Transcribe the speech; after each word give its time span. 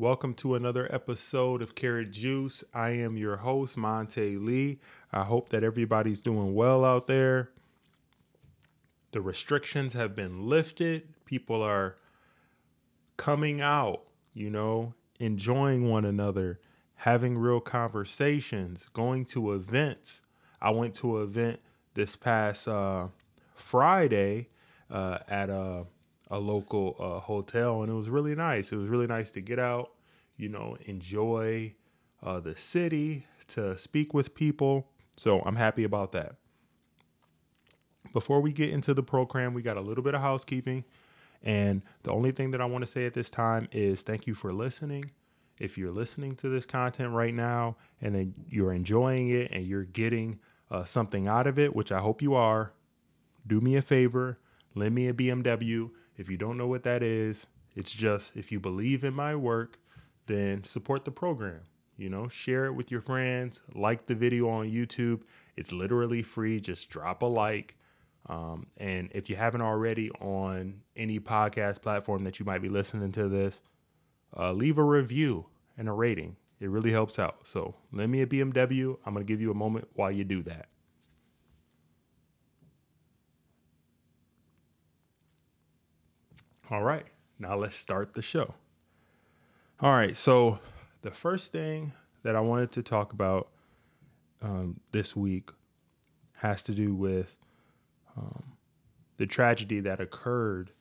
Welcome. 0.00 0.32
To 0.36 0.54
another 0.54 0.88
episode 0.90 1.60
of 1.60 1.74
Carrot 1.74 2.10
Juice. 2.10 2.64
I 2.72 2.92
am 2.92 3.18
your 3.18 3.36
host, 3.36 3.76
Monte 3.76 4.38
Lee. 4.38 4.80
I 5.12 5.24
hope 5.24 5.50
that 5.50 5.62
everybody's 5.62 6.22
doing 6.22 6.54
well 6.54 6.86
out 6.86 7.06
there. 7.06 7.50
The 9.12 9.20
restrictions 9.20 9.92
have 9.92 10.16
been 10.16 10.48
lifted. 10.48 11.06
People 11.26 11.60
are 11.60 11.98
coming 13.18 13.60
out, 13.60 14.04
you 14.32 14.48
know, 14.48 14.94
enjoying 15.18 15.90
one 15.90 16.06
another, 16.06 16.60
having 16.94 17.36
real 17.36 17.60
conversations, 17.60 18.88
going 18.94 19.26
to 19.26 19.52
events. 19.52 20.22
I 20.62 20.70
went 20.70 20.94
to 20.94 21.18
an 21.18 21.24
event 21.24 21.60
this 21.92 22.16
past 22.16 22.66
uh, 22.66 23.08
Friday 23.54 24.48
uh, 24.90 25.18
at 25.28 25.50
a 25.50 25.84
a 26.30 26.38
local 26.38 26.96
uh, 26.98 27.20
hotel, 27.20 27.82
and 27.82 27.90
it 27.90 27.94
was 27.94 28.08
really 28.08 28.34
nice. 28.34 28.72
It 28.72 28.76
was 28.76 28.88
really 28.88 29.06
nice 29.06 29.32
to 29.32 29.40
get 29.40 29.58
out, 29.58 29.90
you 30.40 30.48
know, 30.48 30.76
enjoy 30.86 31.74
uh, 32.22 32.40
the 32.40 32.56
city, 32.56 33.26
to 33.48 33.76
speak 33.76 34.14
with 34.14 34.34
people. 34.34 34.88
So 35.16 35.40
I'm 35.40 35.56
happy 35.56 35.84
about 35.84 36.12
that. 36.12 36.36
Before 38.12 38.40
we 38.40 38.52
get 38.52 38.70
into 38.70 38.94
the 38.94 39.02
program, 39.02 39.54
we 39.54 39.62
got 39.62 39.76
a 39.76 39.80
little 39.80 40.04
bit 40.04 40.14
of 40.14 40.20
housekeeping. 40.20 40.84
And 41.42 41.82
the 42.02 42.12
only 42.12 42.32
thing 42.32 42.52
that 42.52 42.60
I 42.60 42.64
want 42.64 42.82
to 42.82 42.90
say 42.90 43.06
at 43.06 43.14
this 43.14 43.30
time 43.30 43.68
is 43.72 44.02
thank 44.02 44.26
you 44.26 44.34
for 44.34 44.52
listening. 44.52 45.10
If 45.58 45.76
you're 45.76 45.90
listening 45.90 46.36
to 46.36 46.48
this 46.48 46.64
content 46.64 47.12
right 47.12 47.34
now 47.34 47.76
and 48.00 48.14
then 48.14 48.34
you're 48.48 48.72
enjoying 48.72 49.30
it 49.30 49.50
and 49.52 49.66
you're 49.66 49.84
getting 49.84 50.38
uh, 50.70 50.84
something 50.84 51.28
out 51.28 51.46
of 51.46 51.58
it, 51.58 51.74
which 51.74 51.92
I 51.92 51.98
hope 51.98 52.22
you 52.22 52.34
are, 52.34 52.72
do 53.46 53.60
me 53.60 53.76
a 53.76 53.82
favor, 53.82 54.38
lend 54.74 54.94
me 54.94 55.08
a 55.08 55.14
BMW 55.14 55.90
if 56.16 56.30
you 56.30 56.36
don't 56.36 56.58
know 56.58 56.66
what 56.66 56.82
that 56.82 57.02
is, 57.02 57.46
it's 57.74 57.90
just 57.90 58.36
if 58.36 58.52
you 58.52 58.60
believe 58.60 59.04
in 59.04 59.14
my 59.14 59.34
work, 59.34 59.78
then 60.30 60.64
support 60.64 61.04
the 61.04 61.10
program. 61.10 61.60
You 61.96 62.08
know, 62.08 62.28
share 62.28 62.66
it 62.66 62.72
with 62.72 62.90
your 62.90 63.00
friends, 63.00 63.60
like 63.74 64.06
the 64.06 64.14
video 64.14 64.48
on 64.48 64.70
YouTube. 64.70 65.22
It's 65.56 65.72
literally 65.72 66.22
free. 66.22 66.60
Just 66.60 66.88
drop 66.88 67.22
a 67.22 67.26
like. 67.26 67.76
Um, 68.26 68.66
and 68.76 69.10
if 69.12 69.28
you 69.28 69.36
haven't 69.36 69.62
already 69.62 70.10
on 70.12 70.80
any 70.96 71.18
podcast 71.18 71.82
platform 71.82 72.24
that 72.24 72.38
you 72.38 72.46
might 72.46 72.62
be 72.62 72.68
listening 72.68 73.12
to 73.12 73.28
this, 73.28 73.60
uh, 74.38 74.52
leave 74.52 74.78
a 74.78 74.84
review 74.84 75.46
and 75.76 75.88
a 75.88 75.92
rating. 75.92 76.36
It 76.60 76.70
really 76.70 76.92
helps 76.92 77.18
out. 77.18 77.46
So 77.46 77.74
lend 77.92 78.12
me 78.12 78.22
a 78.22 78.26
BMW. 78.26 78.96
I'm 79.04 79.14
going 79.14 79.26
to 79.26 79.30
give 79.30 79.40
you 79.40 79.50
a 79.50 79.54
moment 79.54 79.88
while 79.94 80.10
you 80.10 80.24
do 80.24 80.42
that. 80.44 80.68
All 86.70 86.84
right, 86.84 87.06
now 87.40 87.56
let's 87.56 87.74
start 87.74 88.12
the 88.14 88.22
show. 88.22 88.54
All 89.82 89.94
right, 89.94 90.14
so 90.14 90.58
the 91.00 91.10
first 91.10 91.52
thing 91.52 91.94
that 92.22 92.36
I 92.36 92.40
wanted 92.40 92.70
to 92.72 92.82
talk 92.82 93.14
about 93.14 93.48
um, 94.42 94.78
this 94.92 95.16
week 95.16 95.48
has 96.36 96.62
to 96.64 96.74
do 96.74 96.94
with 96.94 97.34
um, 98.14 98.42
the 99.16 99.24
tragedy 99.24 99.80
that 99.80 99.98
occurred 99.98 100.72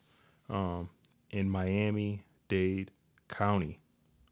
um, 0.49 0.89
in 1.31 1.49
Miami 1.49 2.25
Dade 2.49 2.91
County. 3.29 3.79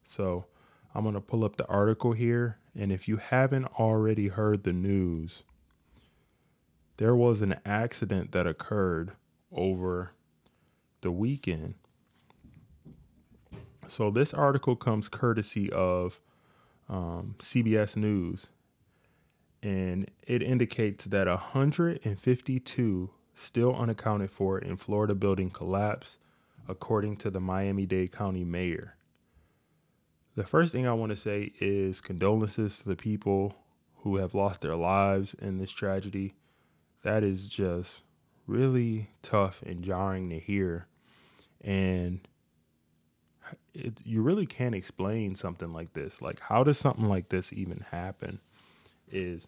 So 0.04 0.48
I'm 0.94 1.04
going 1.04 1.16
to 1.16 1.22
pull 1.22 1.46
up 1.46 1.56
the 1.56 1.68
article 1.68 2.12
here. 2.12 2.58
And 2.78 2.92
if 2.92 3.08
you 3.08 3.16
haven't 3.16 3.68
already 3.80 4.28
heard 4.28 4.66
the 4.66 4.74
news, 4.74 5.44
there 6.98 7.16
was 7.16 7.42
an 7.42 7.56
accident 7.66 8.34
that 8.34 8.46
occurred 8.46 9.14
over 9.50 10.12
the 11.00 11.12
weekend. 11.12 11.76
So 13.88 14.12
this 14.12 14.34
article 14.34 14.76
comes 14.76 15.08
courtesy 15.08 15.72
of 15.72 16.20
um, 16.90 17.36
CBS 17.40 17.96
News, 17.96 18.48
and 19.64 20.10
it 20.26 20.42
indicates 20.42 21.06
that 21.06 21.28
152 21.28 23.10
still 23.34 23.76
unaccounted 23.76 24.32
for 24.32 24.60
in 24.60 24.76
Florida 24.76 25.16
building 25.16 25.50
collapse, 25.50 26.20
according 26.68 27.16
to 27.18 27.30
the 27.30 27.40
Miami-Dade 27.40 28.12
County 28.12 28.44
mayor. 28.44 28.96
The 30.36 30.44
first 30.44 30.72
thing 30.72 30.86
I 30.86 30.94
want 30.94 31.10
to 31.12 31.16
say 31.16 31.54
is 31.60 32.02
condolences 32.02 32.80
to 32.80 32.90
the 32.90 32.96
people 32.96 33.56
who 33.98 34.18
have 34.18 34.36
lost 34.36 34.62
their 34.62 34.76
lives 34.76 35.34
in 35.34 35.58
this 35.58 35.72
tragedy. 35.72 36.34
That 37.04 37.24
is 37.24 37.48
just 37.48 38.04
really 38.46 39.10
tough 39.22 39.64
and 39.66 39.84
jarring 39.84 40.30
to 40.30 40.40
hear. 40.40 40.88
And 41.62 42.20
it, 43.78 44.02
you 44.04 44.22
really 44.22 44.46
can't 44.46 44.76
explain 44.76 45.36
something 45.36 45.72
like 45.72 45.94
this. 45.94 46.22
Like, 46.22 46.40
how 46.40 46.64
does 46.64 46.78
something 46.78 47.06
like 47.06 47.30
this 47.30 47.54
even 47.54 47.86
happen? 47.92 48.40
Is 49.10 49.48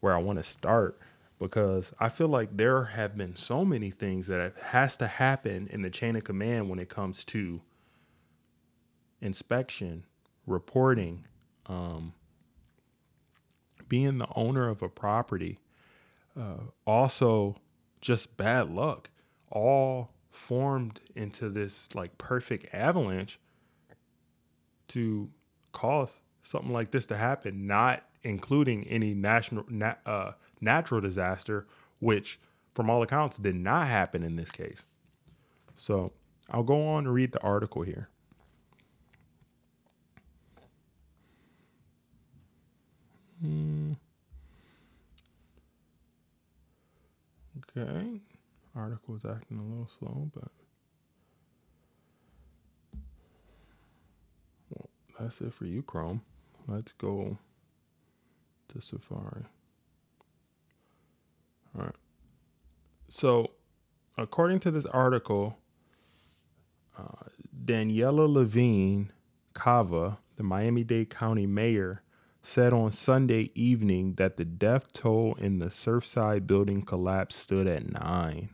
where 0.00 0.14
I 0.14 0.18
want 0.18 0.38
to 0.38 0.42
start 0.42 1.00
because 1.38 1.92
I 1.98 2.08
feel 2.08 2.28
like 2.28 2.56
there 2.56 2.84
have 2.84 3.16
been 3.16 3.34
so 3.34 3.64
many 3.64 3.90
things 3.90 4.28
that 4.28 4.54
has 4.58 4.96
to 4.98 5.06
happen 5.06 5.68
in 5.72 5.82
the 5.82 5.90
chain 5.90 6.14
of 6.14 6.24
command 6.24 6.70
when 6.70 6.78
it 6.78 6.88
comes 6.88 7.24
to 7.26 7.60
inspection, 9.20 10.04
reporting, 10.46 11.24
um, 11.66 12.12
being 13.88 14.18
the 14.18 14.28
owner 14.36 14.68
of 14.68 14.82
a 14.82 14.88
property, 14.88 15.58
uh, 16.38 16.58
also 16.86 17.56
just 18.00 18.36
bad 18.36 18.70
luck, 18.70 19.10
all 19.50 20.10
formed 20.30 21.00
into 21.14 21.48
this 21.48 21.94
like 21.94 22.16
perfect 22.18 22.74
avalanche 22.74 23.38
to 24.92 25.28
cause 25.72 26.20
something 26.42 26.72
like 26.72 26.90
this 26.90 27.06
to 27.06 27.16
happen, 27.16 27.66
not 27.66 28.04
including 28.22 28.86
any 28.88 29.14
national 29.14 29.64
na- 29.68 29.94
uh, 30.06 30.32
natural 30.60 31.00
disaster, 31.00 31.66
which 32.00 32.38
from 32.74 32.90
all 32.90 33.02
accounts 33.02 33.38
did 33.38 33.54
not 33.54 33.86
happen 33.86 34.22
in 34.22 34.36
this 34.36 34.50
case. 34.50 34.84
So 35.76 36.12
I'll 36.50 36.62
go 36.62 36.86
on 36.88 37.06
and 37.06 37.14
read 37.14 37.32
the 37.32 37.42
article 37.42 37.82
here. 37.82 38.08
Hmm. 43.40 43.92
Okay. 47.76 48.20
Article 48.76 49.16
is 49.16 49.24
acting 49.24 49.58
a 49.58 49.62
little 49.62 49.88
slow, 49.98 50.30
but 50.34 50.50
that's 55.18 55.40
it 55.40 55.52
for 55.52 55.66
you, 55.66 55.82
Chrome. 55.82 56.22
Let's 56.66 56.92
go 56.92 57.38
to 58.68 58.80
Safari. 58.80 59.44
All 61.76 61.84
right. 61.84 61.94
So, 63.08 63.50
according 64.16 64.60
to 64.60 64.70
this 64.70 64.86
article, 64.86 65.58
uh, 66.98 67.28
Daniella 67.64 68.26
Levine 68.26 69.12
Cava, 69.54 70.18
the 70.36 70.42
Miami 70.42 70.84
Dade 70.84 71.10
County 71.10 71.46
mayor, 71.46 72.02
said 72.42 72.72
on 72.72 72.90
Sunday 72.90 73.50
evening 73.54 74.14
that 74.14 74.36
the 74.36 74.44
death 74.44 74.92
toll 74.92 75.34
in 75.38 75.58
the 75.58 75.66
Surfside 75.66 76.46
building 76.46 76.82
collapse 76.82 77.36
stood 77.36 77.66
at 77.66 77.90
nine. 77.90 78.50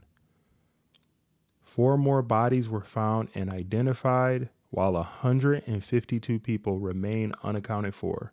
Four 1.62 1.96
more 1.96 2.22
bodies 2.22 2.68
were 2.68 2.82
found 2.82 3.28
and 3.34 3.48
identified, 3.50 4.50
while 4.70 4.92
152 4.92 6.38
people 6.38 6.78
remain 6.78 7.32
unaccounted 7.42 7.94
for. 7.94 8.32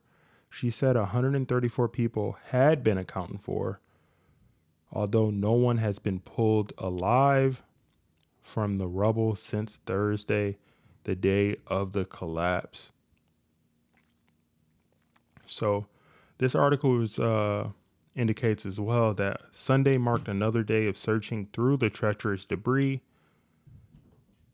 She 0.50 0.70
said 0.70 0.96
134 0.96 1.90
people 1.90 2.38
had 2.46 2.84
been 2.84 2.98
accounted 2.98 3.42
for, 3.42 3.80
although 4.92 5.30
no 5.30 5.54
one 5.54 5.78
has 5.78 6.00
been 6.00 6.20
pulled 6.20 6.74
alive 6.78 7.64
from 8.42 8.78
the 8.78 8.88
rubble 8.88 9.36
since 9.36 9.78
Thursday, 9.86 10.58
the 11.04 11.16
day 11.16 11.56
of 11.68 11.94
the 11.94 12.06
collapse. 12.06 12.92
So, 15.48 15.88
this 16.38 16.56
article 16.56 17.02
is, 17.02 17.20
uh, 17.20 17.70
indicates 18.16 18.66
as 18.66 18.80
well 18.80 19.14
that 19.14 19.42
Sunday 19.52 19.98
marked 19.98 20.28
another 20.28 20.64
day 20.64 20.88
of 20.88 20.98
searching 20.98 21.48
through 21.54 21.78
the 21.78 21.90
treacherous 21.90 22.46
debris. 22.46 23.02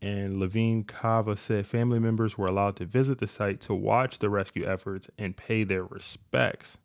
And 0.02 0.40
Levine 0.40 0.82
Cava 0.82 1.36
said 1.36 1.64
family 1.64 2.00
members 2.00 2.36
were 2.36 2.46
allowed 2.46 2.74
to 2.76 2.84
visit 2.84 3.18
the 3.18 3.28
site 3.28 3.60
to 3.60 3.74
watch 3.74 4.18
the 4.18 4.28
rescue 4.28 4.66
efforts 4.66 5.08
and 5.16 5.36
pay 5.36 5.62
their 5.62 5.84
respects. 5.84 6.76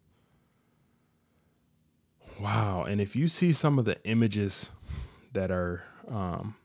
Wow. 2.40 2.84
And 2.84 3.02
if 3.02 3.16
you 3.16 3.28
see 3.28 3.52
some 3.52 3.80
of 3.80 3.86
the 3.86 4.00
images 4.06 4.70
that 5.34 5.50
are 5.50 5.84
um, 6.08 6.56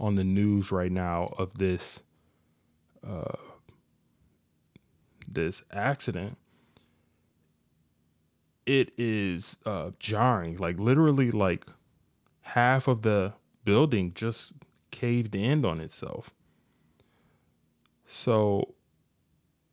on 0.00 0.16
the 0.16 0.24
news 0.24 0.72
right 0.72 0.90
now 0.90 1.32
of 1.38 1.56
this 1.56 2.02
uh, 3.06 3.36
this 5.28 5.62
accident, 5.70 6.36
it 8.64 8.90
is 8.98 9.56
uh, 9.64 9.90
jarring. 10.00 10.56
Like 10.56 10.80
literally, 10.80 11.30
like 11.30 11.64
half 12.40 12.88
of 12.88 13.02
the 13.02 13.34
building 13.64 14.12
just 14.14 14.54
caved 14.96 15.36
in 15.36 15.64
on 15.64 15.80
itself. 15.80 16.30
So 18.06 18.74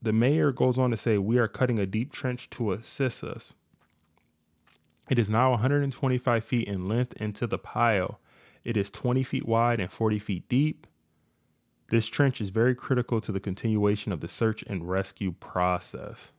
the 0.02 0.14
mayor 0.14 0.52
goes 0.52 0.78
on 0.78 0.92
to 0.92 0.98
say, 0.98 1.18
We 1.18 1.38
are 1.38 1.48
cutting 1.48 1.80
a 1.80 1.86
deep 1.86 2.12
trench 2.12 2.50
to 2.52 2.74
assist 2.74 3.24
us. 3.24 3.54
It 5.10 5.18
is 5.18 5.30
now 5.30 5.52
125 5.52 6.44
feet 6.44 6.68
in 6.68 6.88
length 6.88 7.14
into 7.14 7.48
the 7.48 7.58
pile. 7.58 8.20
It 8.64 8.78
is 8.78 8.90
20 8.92 9.24
feet 9.24 9.46
wide 9.48 9.80
and 9.80 9.92
40 9.92 10.20
feet 10.20 10.48
deep. 10.50 10.88
This 11.90 12.08
trench 12.08 12.40
is 12.42 12.50
very 12.50 12.76
critical 12.76 13.22
to 13.22 13.32
the 13.32 13.40
continuation 13.40 14.12
of 14.12 14.22
the 14.22 14.28
search 14.28 14.64
and 14.64 14.90
rescue 14.90 15.34
process. 15.40 16.32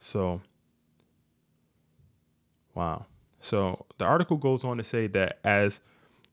So, 0.00 0.42
wow. 2.74 3.06
So 3.40 3.86
the 3.98 4.04
article 4.04 4.36
goes 4.36 4.64
on 4.64 4.78
to 4.78 4.84
say 4.84 5.06
that 5.08 5.38
as 5.44 5.80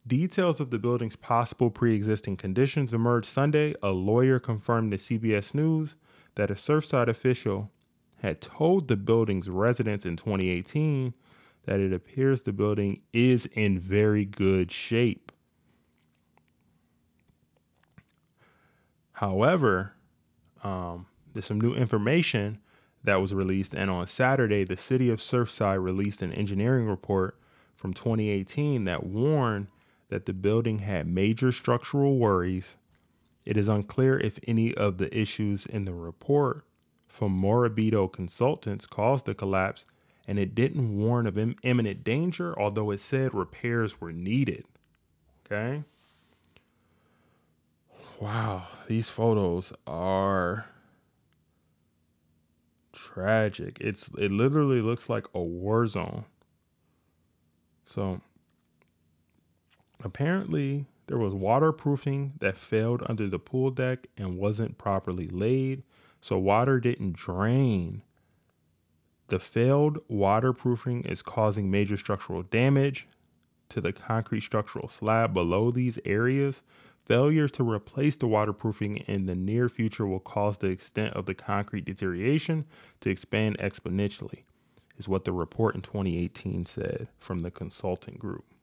details 0.08 0.60
of 0.60 0.70
the 0.70 0.80
building's 0.80 1.16
possible 1.16 1.70
pre 1.70 1.96
existing 1.96 2.38
conditions 2.38 2.94
emerged 2.94 3.28
Sunday, 3.28 3.76
a 3.82 3.90
lawyer 3.90 4.40
confirmed 4.40 4.92
to 4.92 4.98
CBS 4.98 5.54
News 5.54 5.96
that 6.36 6.52
a 6.52 6.56
Surfside 6.56 7.08
official 7.08 7.72
had 8.18 8.42
told 8.42 8.88
the 8.88 8.96
building's 8.96 9.50
residents 9.50 10.06
in 10.06 10.16
2018 10.16 11.14
that 11.66 11.80
it 11.80 11.94
appears 11.94 12.44
the 12.44 12.54
building 12.54 13.02
is 13.14 13.46
in 13.48 13.80
very 13.80 14.26
good 14.26 14.72
shape. 14.72 15.32
However, 19.14 19.94
um, 20.64 21.08
there's 21.34 21.46
some 21.46 21.62
new 21.62 21.74
information 21.74 22.60
that 23.04 23.22
was 23.22 23.34
released, 23.34 23.74
and 23.74 23.90
on 23.90 24.08
Saturday, 24.08 24.64
the 24.64 24.78
city 24.78 25.10
of 25.10 25.20
Surfside 25.20 25.82
released 25.82 26.22
an 26.22 26.34
engineering 26.34 26.88
report 26.88 27.40
from 27.76 27.94
2018 27.94 28.86
that 28.86 29.06
warned 29.06 29.68
that 30.10 30.26
the 30.26 30.34
building 30.34 30.80
had 30.80 31.08
major 31.08 31.52
structural 31.52 32.18
worries. 32.18 32.78
It 33.46 33.58
is 33.58 33.68
unclear 33.68 34.18
if 34.18 34.40
any 34.48 34.74
of 34.74 34.98
the 34.98 35.16
issues 35.18 35.66
in 35.66 35.86
the 35.86 35.94
report 35.94 36.66
from 37.08 37.40
Morabito 37.40 38.12
Consultants 38.12 38.86
caused 38.86 39.26
the 39.26 39.34
collapse, 39.34 39.86
and 40.28 40.40
it 40.40 40.56
didn't 40.56 40.98
warn 40.98 41.28
of 41.28 41.38
Im- 41.38 41.56
imminent 41.64 42.04
danger, 42.04 42.58
although 42.60 42.92
it 42.92 43.00
said 43.00 43.34
repairs 43.34 44.02
were 44.02 44.12
needed. 44.12 44.66
Okay. 45.46 45.84
Wow, 48.20 48.68
these 48.88 49.10
photos 49.10 49.74
are 49.86 50.66
tragic. 52.94 53.78
It's 53.82 54.10
it 54.18 54.32
literally 54.32 54.82
looks 54.82 55.10
like 55.10 55.26
a 55.34 55.42
war 55.42 55.86
zone. 55.86 56.26
So 57.86 58.22
apparently 60.06 60.86
there 61.08 61.18
was 61.18 61.34
waterproofing 61.34 62.34
that 62.40 62.58
failed 62.58 63.04
under 63.08 63.28
the 63.28 63.40
pool 63.40 63.72
deck 63.72 64.08
and 64.16 64.38
wasn't 64.38 64.78
properly 64.78 65.28
laid 65.28 65.84
so 66.22 66.40
water 66.40 66.80
didn't 66.80 67.14
drain. 67.14 68.02
The 69.28 69.38
failed 69.38 70.00
waterproofing 70.08 71.04
is 71.04 71.22
causing 71.22 71.70
major 71.70 71.98
structural 71.98 72.42
damage 72.42 73.08
to 73.70 73.80
the 73.80 73.94
concrete 73.94 74.42
structural 74.42 74.88
slab 74.88 75.36
below 75.36 75.70
these 75.70 76.00
areas. 76.04 76.64
Failure 77.06 77.48
to 77.50 77.70
replace 77.70 78.18
the 78.18 78.28
waterproofing 78.28 78.98
in 78.98 79.28
the 79.28 79.36
near 79.36 79.70
future 79.70 80.08
will 80.08 80.20
cause 80.20 80.58
the 80.58 80.70
extent 80.70 81.14
of 81.14 81.28
the 81.28 81.36
concrete 81.36 81.86
deterioration 81.86 82.66
to 83.02 83.12
expand 83.12 83.60
exponentially, 83.60 84.46
is 84.98 85.08
what 85.08 85.26
the 85.26 85.32
report 85.32 85.76
in 85.76 85.82
2018 85.82 86.66
said 86.66 87.08
from 87.20 87.38
the 87.38 87.52
consulting 87.52 88.16
group. 88.16 88.55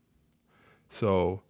So 0.92 1.40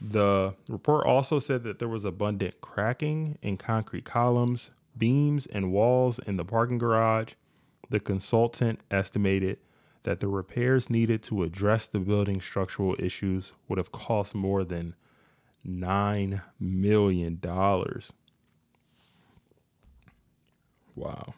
the 0.00 0.54
report 0.68 1.06
also 1.06 1.38
said 1.38 1.62
that 1.62 1.78
there 1.78 1.88
was 1.88 2.04
abundant 2.04 2.60
cracking 2.60 3.38
in 3.40 3.56
concrete 3.56 4.04
columns, 4.04 4.72
beams 4.98 5.46
and 5.46 5.70
walls 5.70 6.18
in 6.26 6.36
the 6.36 6.44
parking 6.44 6.78
garage, 6.78 7.34
the 7.88 8.00
consultant 8.00 8.80
estimated 8.90 9.58
that 10.02 10.18
the 10.18 10.26
repairs 10.26 10.90
needed 10.90 11.22
to 11.22 11.44
address 11.44 11.86
the 11.86 12.00
building 12.00 12.40
structural 12.40 12.96
issues 12.98 13.52
would 13.68 13.78
have 13.78 13.92
cost 13.92 14.34
more 14.34 14.64
than 14.64 14.96
$9 15.66 16.42
million. 16.58 17.40
Wow. 20.96 21.34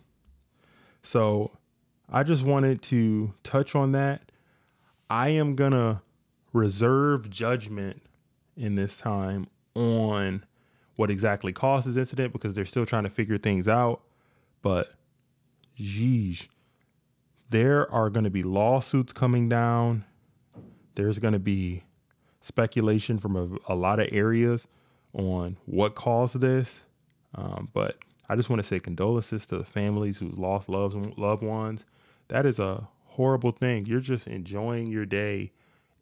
So 1.03 1.51
I 2.11 2.23
just 2.23 2.45
wanted 2.45 2.81
to 2.83 3.35
touch 3.45 3.75
on 3.75 3.93
that. 3.93 4.23
I 5.09 5.29
am 5.29 5.55
going 5.55 5.73
to 5.73 6.01
reserve 6.57 7.29
judgment 7.29 8.03
in 8.57 8.75
this 8.75 8.97
time 8.97 9.47
on 9.75 10.45
what 10.97 11.11
exactly 11.11 11.53
caused 11.53 11.87
this 11.87 11.97
incident 11.97 12.33
because 12.33 12.55
they're 12.55 12.65
still 12.65 12.87
trying 12.87 13.05
to 13.05 13.11
figure 13.11 13.37
things 13.37 13.69
out. 13.69 14.01
But, 14.63 14.95
geez, 15.77 16.49
there 17.51 17.93
are 17.93 18.09
going 18.09 18.25
to 18.25 18.31
be 18.31 18.43
lawsuits 18.43 19.13
coming 19.13 19.49
down. 19.49 20.05
There's 20.95 21.19
going 21.19 21.35
to 21.35 21.39
be 21.39 21.85
speculation 22.41 23.19
from 23.19 23.37
a, 23.37 23.73
a, 23.73 23.77
lot 23.77 24.01
of 24.01 24.09
areas 24.11 24.67
on 25.13 25.59
what 25.67 25.95
caused 25.95 26.41
this. 26.41 26.81
Um, 27.35 27.69
but 27.75 27.99
I 28.31 28.37
just 28.37 28.49
want 28.49 28.63
to 28.63 28.67
say 28.67 28.81
condolences 28.81 29.47
to 29.47 29.59
the 29.59 29.65
families 29.65 30.17
who 30.17 30.31
lost 30.31 30.71
loved, 30.71 31.19
loved 31.19 31.43
ones. 31.43 31.85
That 32.29 32.47
is 32.47 32.59
a 32.59 32.89
horrible 33.05 33.53
thing. 33.53 33.85
You're 33.85 34.01
just 34.01 34.27
enjoying 34.27 34.87
your 34.87 35.05
day 35.05 35.53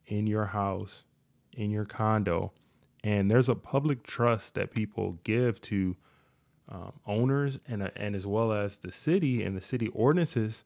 in 0.07 0.27
your 0.27 0.45
house, 0.45 1.03
in 1.55 1.71
your 1.71 1.85
condo, 1.85 2.51
and 3.03 3.29
there's 3.29 3.49
a 3.49 3.55
public 3.55 4.03
trust 4.03 4.55
that 4.55 4.71
people 4.71 5.19
give 5.23 5.61
to 5.61 5.95
um, 6.69 6.93
owners 7.05 7.59
and 7.67 7.83
uh, 7.83 7.89
and 7.95 8.15
as 8.15 8.25
well 8.25 8.51
as 8.51 8.77
the 8.77 8.91
city 8.91 9.43
and 9.43 9.55
the 9.55 9.61
city 9.61 9.87
ordinances 9.89 10.63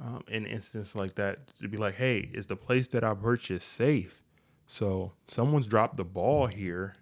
um, 0.00 0.24
in 0.28 0.46
instances 0.46 0.94
like 0.96 1.14
that 1.16 1.46
to 1.58 1.68
be 1.68 1.76
like, 1.76 1.94
hey, 1.96 2.30
is 2.32 2.46
the 2.46 2.56
place 2.56 2.88
that 2.88 3.04
I 3.04 3.14
purchased 3.14 3.68
safe? 3.68 4.22
So 4.66 5.12
someone's 5.28 5.66
dropped 5.66 5.96
the 5.96 6.04
ball 6.04 6.46
here, 6.46 6.94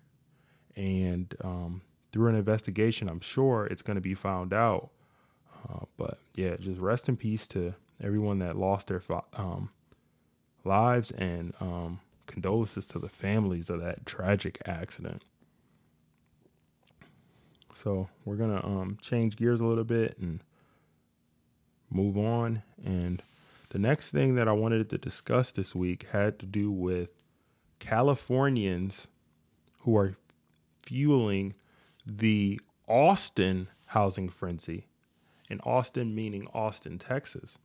and 0.75 1.33
um, 1.43 1.83
through 2.11 2.29
an 2.29 2.35
investigation, 2.35 3.09
I'm 3.09 3.21
sure 3.21 3.67
it's 3.67 3.83
going 3.83 3.95
to 3.95 4.01
be 4.01 4.15
found 4.15 4.53
out. 4.53 4.91
Uh, 5.69 5.85
but 5.97 6.19
yeah, 6.35 6.57
just 6.57 6.81
rest 6.81 7.09
in 7.09 7.17
peace 7.17 7.47
to 7.49 7.75
everyone 8.03 8.39
that 8.41 8.57
lost 8.57 8.89
their 8.89 9.03
um, 9.35 9.71
lives 10.65 11.11
and 11.11 11.55
um, 11.61 12.01
condolences 12.27 12.87
to 12.87 12.99
the 12.99 13.09
families 13.09 13.71
of 13.71 13.81
that 13.81 14.07
tragic 14.07 14.61
accident. 14.67 15.23
So 17.75 18.09
we're 18.25 18.37
gonna 18.37 18.65
um, 18.65 18.99
change 19.01 19.37
gears 19.37 19.61
a 19.61 19.65
little 19.65 19.85
bit 19.85 20.19
and 20.19 20.41
move 21.91 22.17
on. 22.17 22.63
And 22.85 23.23
the 23.71 23.79
next 23.79 24.11
thing 24.11 24.35
that 24.35 24.49
I 24.49 24.53
wanted 24.53 24.89
to 24.91 24.99
discuss 24.99 25.53
this 25.53 25.75
week 25.75 26.07
had 26.11 26.39
to 26.41 26.47
do 26.47 26.71
with 26.71 27.11
Californians 27.79 29.09
who 29.81 29.97
are 29.97 30.17
fueling 30.83 31.55
the 32.05 32.61
Austin 32.87 33.69
housing 33.87 34.29
frenzy. 34.29 34.87
In 35.49 35.59
Austin, 35.61 36.15
meaning 36.15 36.47
Austin, 36.55 36.99
Texas. 36.99 37.59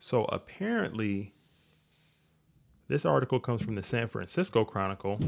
So 0.00 0.24
apparently, 0.24 1.32
this 2.88 3.04
article 3.04 3.40
comes 3.40 3.62
from 3.62 3.74
the 3.74 3.82
San 3.82 4.06
Francisco 4.08 4.64
Chronicle. 4.64 5.18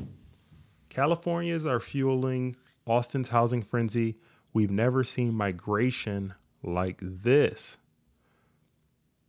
Californians 0.88 1.66
are 1.66 1.80
fueling 1.80 2.56
Austin's 2.86 3.28
housing 3.28 3.62
frenzy. 3.62 4.16
We've 4.52 4.70
never 4.70 5.04
seen 5.04 5.34
migration 5.34 6.34
like 6.62 6.98
this. 7.02 7.78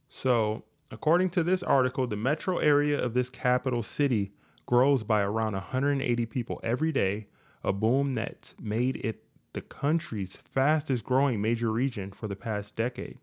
So, 0.07 0.63
according 0.91 1.29
to 1.31 1.43
this 1.43 1.62
article, 1.62 2.07
the 2.07 2.15
metro 2.15 2.57
area 2.57 3.00
of 3.01 3.13
this 3.13 3.29
capital 3.29 3.83
city 3.83 4.31
grows 4.65 5.03
by 5.03 5.21
around 5.21 5.53
180 5.53 6.25
people 6.27 6.59
every 6.63 6.91
day, 6.91 7.27
a 7.63 7.74
boom 7.74 8.13
that's 8.13 8.55
made 8.62 8.98
it 8.98 9.24
the 9.53 9.62
country's 9.62 10.36
fastest 10.36 11.03
growing 11.03 11.41
major 11.41 11.71
region 11.71 12.12
for 12.12 12.27
the 12.27 12.36
past 12.36 12.75
decade. 12.75 13.17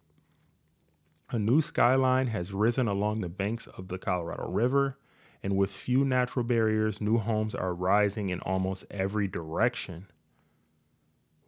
A 1.31 1.39
new 1.39 1.61
skyline 1.61 2.29
has 2.29 2.53
risen 2.53 2.87
along 2.87 3.21
the 3.21 3.29
banks 3.29 3.67
of 3.67 3.89
the 3.89 3.99
Colorado 3.99 4.49
River, 4.49 4.97
and 5.43 5.57
with 5.57 5.73
few 5.73 6.05
natural 6.05 6.45
barriers, 6.45 7.01
new 7.01 7.19
homes 7.19 7.55
are 7.55 7.75
rising 7.75 8.31
in 8.31 8.41
almost 8.41 8.85
every 8.91 9.27
direction. 9.27 10.07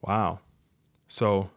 Wow. 0.02 0.40
So, 1.06 1.50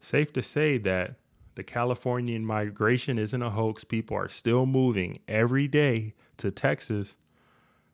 safe 0.00 0.32
to 0.32 0.42
say 0.42 0.78
that 0.78 1.14
the 1.54 1.62
Californian 1.62 2.44
migration 2.44 3.18
isn't 3.18 3.42
a 3.42 3.50
hoax. 3.50 3.84
People 3.84 4.16
are 4.16 4.28
still 4.28 4.66
moving 4.66 5.20
every 5.28 5.68
day 5.68 6.14
to 6.38 6.50
Texas 6.50 7.16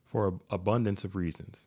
for 0.05 0.29
an 0.29 0.41
abundance 0.51 1.05
of 1.05 1.15
reasons. 1.15 1.65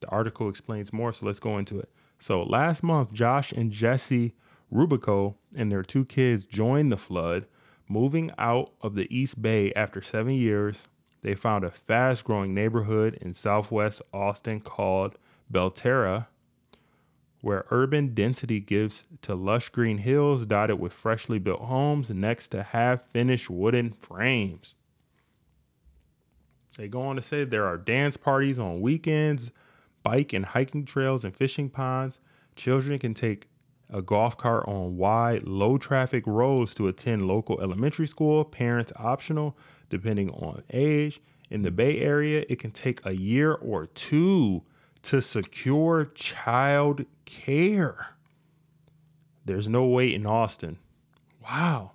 The 0.00 0.08
article 0.08 0.48
explains 0.48 0.92
more, 0.92 1.12
so 1.12 1.26
let's 1.26 1.38
go 1.38 1.58
into 1.58 1.78
it. 1.78 1.90
So, 2.18 2.42
last 2.42 2.82
month, 2.82 3.12
Josh 3.12 3.52
and 3.52 3.70
Jesse 3.70 4.34
Rubico 4.74 5.36
and 5.54 5.70
their 5.70 5.82
two 5.84 6.04
kids 6.04 6.42
joined 6.42 6.90
the 6.92 6.96
flood, 6.96 7.46
moving 7.88 8.32
out 8.38 8.72
of 8.82 8.94
the 8.96 9.06
East 9.16 9.40
Bay 9.40 9.72
after 9.74 10.02
seven 10.02 10.34
years. 10.34 10.84
They 11.22 11.34
found 11.34 11.64
a 11.64 11.70
fast 11.70 12.24
growing 12.24 12.52
neighborhood 12.54 13.14
in 13.20 13.34
southwest 13.34 14.02
Austin 14.12 14.60
called 14.60 15.16
Belterra. 15.52 16.26
where 17.40 17.66
urban 17.70 18.14
density 18.14 18.58
gives 18.58 19.04
to 19.20 19.34
lush 19.34 19.68
green 19.68 19.98
hills 19.98 20.46
dotted 20.46 20.80
with 20.80 20.94
freshly 20.94 21.38
built 21.38 21.60
homes 21.60 22.08
next 22.08 22.48
to 22.48 22.62
half 22.62 23.06
finished 23.08 23.50
wooden 23.50 23.92
frames. 23.92 24.76
They 26.78 26.88
go 26.88 27.02
on 27.02 27.16
to 27.16 27.22
say 27.22 27.44
there 27.44 27.66
are 27.66 27.76
dance 27.76 28.16
parties 28.16 28.58
on 28.58 28.80
weekends, 28.80 29.50
bike 30.02 30.32
and 30.32 30.44
hiking 30.44 30.86
trails 30.86 31.22
and 31.24 31.36
fishing 31.36 31.68
ponds. 31.68 32.18
Children 32.56 32.98
can 32.98 33.12
take 33.12 33.46
a 33.90 34.02
golf 34.02 34.36
cart 34.36 34.66
on 34.66 34.96
wide, 34.96 35.44
low 35.44 35.78
traffic 35.78 36.24
roads 36.26 36.74
to 36.74 36.88
attend 36.88 37.22
local 37.22 37.60
elementary 37.60 38.06
school, 38.06 38.44
parents 38.44 38.92
optional, 38.96 39.56
depending 39.88 40.30
on 40.30 40.62
age. 40.72 41.20
In 41.50 41.62
the 41.62 41.70
Bay 41.70 42.00
Area, 42.00 42.44
it 42.48 42.58
can 42.58 42.70
take 42.70 43.04
a 43.04 43.14
year 43.14 43.52
or 43.52 43.86
two 43.86 44.62
to 45.02 45.20
secure 45.20 46.06
child 46.14 47.04
care. 47.26 48.08
There's 49.44 49.68
no 49.68 49.86
wait 49.86 50.14
in 50.14 50.26
Austin. 50.26 50.78
Wow, 51.42 51.92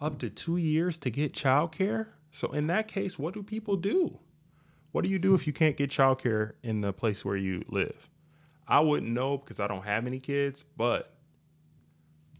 up 0.00 0.18
to 0.20 0.30
two 0.30 0.56
years 0.56 0.96
to 0.98 1.10
get 1.10 1.34
child 1.34 1.72
care? 1.72 2.14
So, 2.30 2.52
in 2.52 2.66
that 2.68 2.88
case, 2.88 3.18
what 3.18 3.34
do 3.34 3.42
people 3.42 3.76
do? 3.76 4.18
What 4.92 5.04
do 5.04 5.10
you 5.10 5.18
do 5.18 5.34
if 5.34 5.46
you 5.46 5.52
can't 5.52 5.76
get 5.76 5.90
child 5.90 6.22
care 6.22 6.54
in 6.62 6.80
the 6.80 6.92
place 6.92 7.24
where 7.24 7.36
you 7.36 7.62
live? 7.68 8.08
I 8.66 8.80
wouldn't 8.80 9.12
know 9.12 9.36
because 9.36 9.60
I 9.60 9.66
don't 9.66 9.84
have 9.84 10.06
any 10.06 10.18
kids, 10.18 10.64
but 10.76 11.15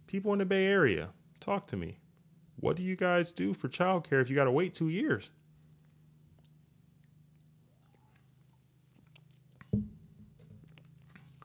people 0.06 0.32
in 0.32 0.38
the 0.38 0.44
Bay 0.44 0.66
Area, 0.66 1.10
talk 1.40 1.66
to 1.68 1.76
me. 1.76 1.98
What 2.60 2.76
do 2.76 2.82
you 2.82 2.96
guys 2.96 3.32
do 3.32 3.52
for 3.52 3.68
childcare 3.68 4.20
if 4.20 4.30
you 4.30 4.36
got 4.36 4.44
to 4.44 4.50
wait 4.50 4.72
two 4.72 4.88
years? 4.88 5.30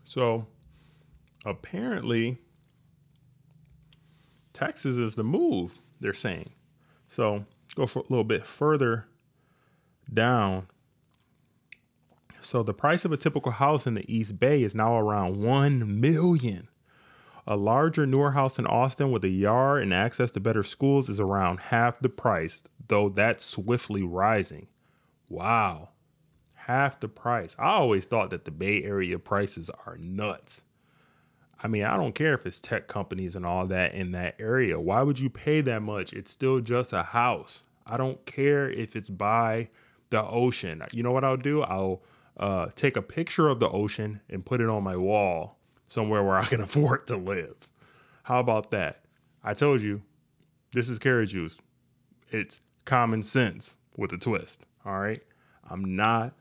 So 0.03 0.46
apparently, 1.46 2.38
Texas 4.51 4.98
is 4.98 5.15
the 5.15 5.24
move, 5.24 5.80
they're 6.01 6.13
saying. 6.13 6.50
So 7.08 7.46
go 7.75 7.86
for 7.88 8.00
a 8.00 8.03
little 8.10 8.25
bit 8.25 8.46
further 8.46 9.06
down. 10.13 10.68
So 12.41 12.63
the 12.63 12.74
price 12.74 13.06
of 13.06 13.12
a 13.12 13.18
typical 13.18 13.53
house 13.53 13.88
in 13.88 13.94
the 13.94 14.13
East 14.13 14.39
Bay 14.39 14.63
is 14.63 14.75
now 14.75 14.98
around 14.98 15.41
1 15.41 16.01
million. 16.01 16.68
A 17.48 17.55
larger, 17.55 18.05
newer 18.05 18.31
house 18.31 18.60
in 18.60 18.67
Austin 18.67 19.12
with 19.12 19.24
a 19.25 19.29
yard 19.29 19.81
and 19.81 19.93
access 19.93 20.31
to 20.33 20.39
better 20.39 20.63
schools 20.63 21.10
is 21.10 21.19
around 21.19 21.60
half 21.60 22.00
the 22.00 22.10
price, 22.10 22.63
though 22.88 23.10
that's 23.10 23.43
swiftly 23.43 24.03
rising. 24.03 24.67
Wow. 25.27 25.89
Half 26.53 27.00
the 27.00 27.07
price. 27.07 27.55
I 27.57 27.71
always 27.71 28.05
thought 28.05 28.29
that 28.29 28.45
the 28.45 28.51
Bay 28.51 28.83
Area 28.83 29.17
prices 29.17 29.71
are 29.88 29.98
nuts. 29.98 30.63
I 31.63 31.67
mean, 31.67 31.83
I 31.83 31.98
don't 31.98 32.13
care 32.13 32.33
if 32.33 32.45
it's 32.45 32.62
tech 32.62 32.88
companies 32.88 33.36
and 33.36 33.45
all 33.45 33.65
that 33.67 33.93
in 33.93 34.12
that 34.12 34.36
area. 34.39 34.79
Why 34.79 35.01
would 35.01 35.19
you 35.19 35.29
pay 35.29 35.62
that 35.62 35.81
much? 35.81 36.13
It's 36.13 36.31
still 36.31 36.60
just 36.60 36.93
a 36.93 37.03
house. 37.03 37.63
I 37.88 37.98
don't 37.98 38.24
care 38.25 38.69
if 38.69 38.95
it's 38.95 39.10
by 39.10 39.69
the 40.12 40.24
ocean. 40.24 40.83
You 40.91 41.03
know 41.03 41.12
what 41.12 41.24
I'll 41.24 41.38
do? 41.38 41.62
I'll 41.63 42.03
uh, 42.38 42.67
take 42.75 42.98
a 42.98 43.01
picture 43.01 43.48
of 43.48 43.60
the 43.60 43.69
ocean 43.69 44.21
and 44.29 44.45
put 44.45 44.62
it 44.62 44.69
on 44.69 44.83
my 44.83 44.95
wall 44.95 45.57
somewhere 45.91 46.24
where 46.24 46.38
I 46.38 46.45
can 46.45 46.62
afford 46.67 47.07
to 47.07 47.17
live. 47.17 47.55
How 48.24 48.39
about 48.39 48.71
that? 48.71 49.01
I 49.43 49.53
told 49.53 49.81
you, 49.81 50.01
this 50.71 50.88
is 50.88 50.98
carrot 50.98 51.29
juice. 51.29 51.57
It's 52.29 52.62
common 52.86 53.21
sense 53.24 53.75
with 53.98 54.13
a 54.13 54.17
twist. 54.17 54.65
All 54.86 54.98
right. 54.98 55.21
I'm 55.69 55.95
not 55.98 56.33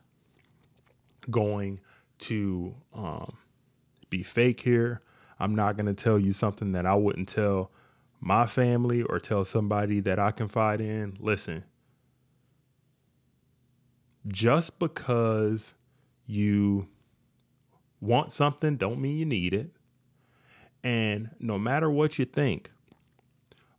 going 1.29 1.81
to 2.19 2.75
um, 2.95 3.37
be 4.09 4.23
fake 4.23 4.61
here. 4.61 5.03
I'm 5.41 5.57
not 5.57 5.77
going 5.77 5.87
to 5.87 6.01
tell 6.01 6.19
you 6.19 6.33
something 6.33 6.73
that 6.73 6.87
I 6.87 6.95
wouldn't 6.95 7.29
tell 7.29 7.73
my 8.21 8.47
family 8.47 9.03
or 9.03 9.19
tell 9.19 9.45
somebody 9.45 9.99
that 10.01 10.21
I 10.21 10.31
confide 10.31 10.81
in. 10.81 11.17
Listen, 11.19 11.65
just 14.29 14.79
because 14.79 15.75
you 16.27 16.87
want 18.01 18.33
something 18.33 18.77
don't 18.77 19.01
mean 19.01 19.19
you 19.19 19.27
need 19.27 19.55
it. 19.55 19.71
And 20.83 21.31
no 21.39 21.59
matter 21.59 21.91
what 21.91 22.19
you 22.19 22.25
think, 22.25 22.71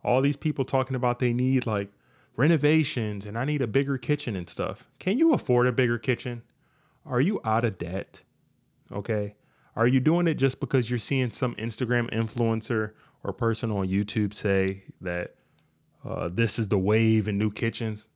all 0.04 0.20
these 0.20 0.36
people 0.36 0.64
talking 0.64 0.96
about 0.96 1.18
they 1.18 1.32
need 1.32 1.66
like 1.66 1.90
renovations 2.36 3.26
and 3.26 3.36
I 3.36 3.44
need 3.44 3.62
a 3.62 3.66
bigger 3.66 3.98
kitchen 3.98 4.36
and 4.36 4.48
stuff. 4.48 4.88
Can 4.98 5.18
you 5.18 5.32
afford 5.32 5.66
a 5.66 5.72
bigger 5.72 5.98
kitchen? 5.98 6.42
Are 7.04 7.20
you 7.20 7.40
out 7.44 7.64
of 7.64 7.78
debt? 7.78 8.22
Okay. 8.90 9.34
Are 9.74 9.86
you 9.86 10.00
doing 10.00 10.28
it 10.28 10.34
just 10.34 10.60
because 10.60 10.90
you're 10.90 10.98
seeing 10.98 11.30
some 11.30 11.54
Instagram 11.56 12.10
influencer 12.10 12.92
or 13.24 13.32
person 13.32 13.70
on 13.70 13.88
YouTube 13.88 14.34
say 14.34 14.84
that 15.00 15.34
uh, 16.04 16.28
this 16.32 16.58
is 16.58 16.68
the 16.68 16.78
wave 16.78 17.26
in 17.26 17.38
new 17.38 17.50
kitchens? 17.50 18.08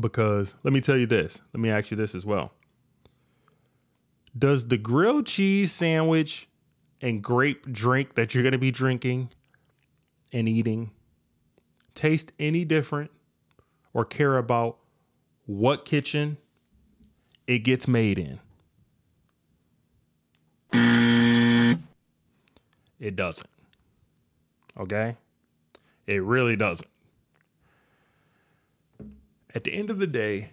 Because 0.00 0.54
let 0.62 0.72
me 0.72 0.80
tell 0.80 0.96
you 0.96 1.06
this, 1.06 1.40
let 1.52 1.60
me 1.60 1.70
ask 1.70 1.90
you 1.90 1.96
this 1.96 2.14
as 2.14 2.24
well. 2.24 2.52
Does 4.36 4.66
the 4.68 4.78
grilled 4.78 5.26
cheese 5.26 5.72
sandwich 5.72 6.48
and 7.02 7.22
grape 7.22 7.70
drink 7.70 8.14
that 8.14 8.34
you're 8.34 8.42
going 8.42 8.52
to 8.52 8.58
be 8.58 8.70
drinking 8.70 9.30
and 10.32 10.48
eating 10.48 10.90
taste 11.94 12.32
any 12.38 12.64
different 12.64 13.10
or 13.92 14.04
care 14.04 14.36
about 14.36 14.78
what 15.46 15.84
kitchen 15.84 16.36
it 17.46 17.58
gets 17.60 17.86
made 17.86 18.18
in? 18.18 18.40
It 22.98 23.16
doesn't. 23.16 23.50
Okay? 24.78 25.16
It 26.06 26.22
really 26.22 26.56
doesn't. 26.56 26.88
At 29.54 29.62
the 29.62 29.72
end 29.72 29.90
of 29.90 29.98
the 29.98 30.06
day, 30.06 30.50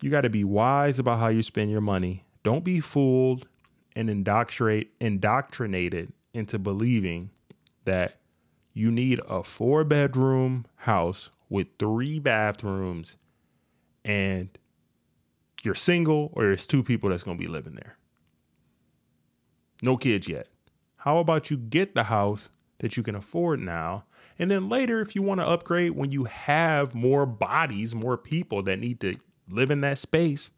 you 0.00 0.10
got 0.10 0.22
to 0.22 0.30
be 0.30 0.42
wise 0.42 0.98
about 0.98 1.20
how 1.20 1.28
you 1.28 1.42
spend 1.42 1.70
your 1.70 1.80
money 1.80 2.24
don't 2.44 2.62
be 2.62 2.78
fooled 2.78 3.48
and 3.96 4.08
indoctrinate, 4.08 4.92
indoctrinated 5.00 6.12
into 6.32 6.58
believing 6.58 7.30
that 7.84 8.20
you 8.72 8.90
need 8.90 9.20
a 9.28 9.42
four 9.42 9.82
bedroom 9.82 10.66
house 10.76 11.30
with 11.48 11.66
three 11.78 12.18
bathrooms 12.18 13.16
and 14.04 14.56
you're 15.62 15.74
single 15.74 16.30
or 16.34 16.44
there's 16.44 16.66
two 16.66 16.82
people 16.82 17.10
that's 17.10 17.22
going 17.22 17.38
to 17.38 17.42
be 17.42 17.50
living 17.50 17.74
there. 17.74 17.96
No 19.82 19.96
kids 19.96 20.28
yet. 20.28 20.48
How 20.96 21.18
about 21.18 21.50
you 21.50 21.56
get 21.56 21.94
the 21.94 22.04
house 22.04 22.50
that 22.78 22.96
you 22.96 23.02
can 23.02 23.14
afford 23.14 23.60
now? 23.60 24.04
And 24.38 24.50
then 24.50 24.68
later, 24.68 25.00
if 25.00 25.14
you 25.14 25.22
want 25.22 25.40
to 25.40 25.46
upgrade 25.46 25.92
when 25.92 26.10
you 26.10 26.24
have 26.24 26.94
more 26.94 27.24
bodies, 27.26 27.94
more 27.94 28.16
people 28.16 28.62
that 28.64 28.78
need 28.78 29.00
to 29.00 29.14
live 29.48 29.70
in 29.70 29.80
that 29.82 29.98
space, 29.98 30.50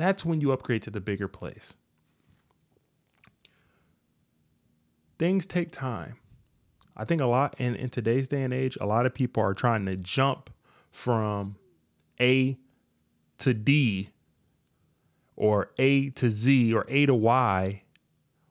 that's 0.00 0.24
when 0.24 0.40
you 0.40 0.52
upgrade 0.52 0.82
to 0.82 0.90
the 0.90 1.00
bigger 1.00 1.28
place. 1.28 1.74
Things 5.18 5.46
take 5.46 5.70
time. 5.70 6.16
I 6.96 7.04
think 7.04 7.20
a 7.20 7.26
lot 7.26 7.54
in, 7.58 7.74
in 7.74 7.90
today's 7.90 8.28
day 8.28 8.42
and 8.42 8.52
age, 8.52 8.76
a 8.80 8.86
lot 8.86 9.06
of 9.06 9.14
people 9.14 9.42
are 9.42 9.54
trying 9.54 9.86
to 9.86 9.96
jump 9.96 10.50
from 10.90 11.56
A 12.20 12.58
to 13.38 13.54
D 13.54 14.10
or 15.36 15.70
A 15.78 16.10
to 16.10 16.30
Z 16.30 16.74
or 16.74 16.84
A 16.88 17.06
to 17.06 17.14
Y 17.14 17.82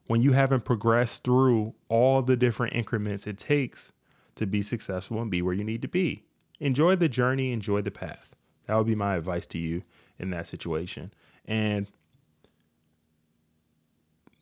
when 0.06 0.22
you 0.22 0.32
haven't 0.32 0.64
progressed 0.64 1.22
through 1.22 1.74
all 1.88 2.22
the 2.22 2.36
different 2.36 2.74
increments 2.74 3.26
it 3.26 3.38
takes 3.38 3.92
to 4.34 4.46
be 4.46 4.62
successful 4.62 5.20
and 5.22 5.30
be 5.30 5.42
where 5.42 5.54
you 5.54 5.62
need 5.62 5.82
to 5.82 5.88
be. 5.88 6.24
Enjoy 6.58 6.96
the 6.96 7.08
journey, 7.08 7.52
enjoy 7.52 7.82
the 7.82 7.90
path. 7.90 8.34
That 8.66 8.76
would 8.76 8.86
be 8.86 8.94
my 8.94 9.16
advice 9.16 9.46
to 9.46 9.58
you 9.58 9.82
in 10.18 10.30
that 10.30 10.46
situation. 10.46 11.12
And 11.46 11.86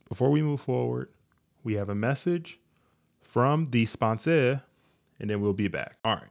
before 0.08 0.30
we 0.30 0.42
move 0.42 0.60
forward, 0.60 1.10
we 1.64 1.74
have 1.74 1.88
a 1.88 1.94
message 1.94 2.58
from 3.22 3.66
the 3.66 3.84
sponsor, 3.86 4.62
and 5.20 5.28
then 5.28 5.40
we'll 5.40 5.52
be 5.52 5.68
back. 5.68 5.96
All 6.04 6.14
right. 6.14 6.24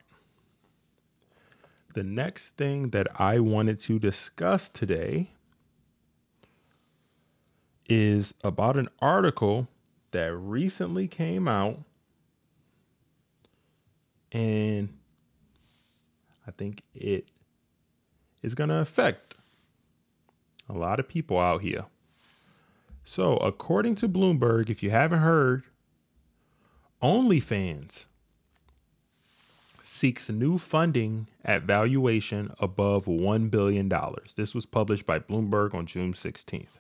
The 1.93 2.03
next 2.03 2.57
thing 2.57 2.89
that 2.89 3.07
I 3.19 3.39
wanted 3.39 3.79
to 3.81 3.99
discuss 3.99 4.69
today 4.69 5.31
is 7.89 8.33
about 8.43 8.77
an 8.77 8.89
article 8.99 9.67
that 10.11 10.33
recently 10.33 11.07
came 11.07 11.47
out. 11.47 11.79
And 14.31 14.89
I 16.45 16.51
think 16.51 16.83
it 16.93 17.29
is 18.41 18.53
going 18.53 18.69
to 18.69 18.77
affect 18.77 19.35
a 20.69 20.73
lot 20.73 20.99
of 20.99 21.07
people 21.07 21.39
out 21.39 21.61
here. 21.61 21.85
So, 23.05 23.37
according 23.37 23.95
to 23.95 24.09
Bloomberg, 24.09 24.69
if 24.69 24.83
you 24.83 24.89
haven't 24.89 25.19
heard, 25.19 25.63
OnlyFans 27.01 28.05
seeks 29.83 30.29
new 30.29 30.57
funding 30.57 31.27
at 31.45 31.63
valuation 31.63 32.53
above 32.59 33.05
$1 33.05 33.49
billion. 33.49 33.91
This 34.35 34.53
was 34.53 34.65
published 34.65 35.05
by 35.05 35.19
Bloomberg 35.19 35.73
on 35.73 35.85
June 35.85 36.13
16th. 36.13 36.79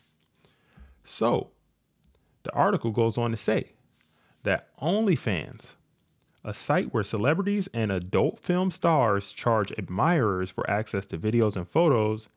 So, 1.05 1.51
The 2.47 2.53
article 2.53 2.91
goes 2.91 3.17
on 3.17 3.31
to 3.31 3.37
say 3.37 3.73
that 4.43 4.69
OnlyFans, 4.79 5.75
a 6.45 6.53
site 6.53 6.93
where 6.93 7.03
celebrities 7.03 7.67
and 7.73 7.91
adult 7.91 8.39
film 8.39 8.71
stars 8.71 9.33
charge 9.33 9.73
admirers 9.77 10.49
for 10.49 10.69
access 10.69 11.05
to 11.07 11.17
videos 11.17 11.57
and 11.57 11.67
photos, 11.67 12.29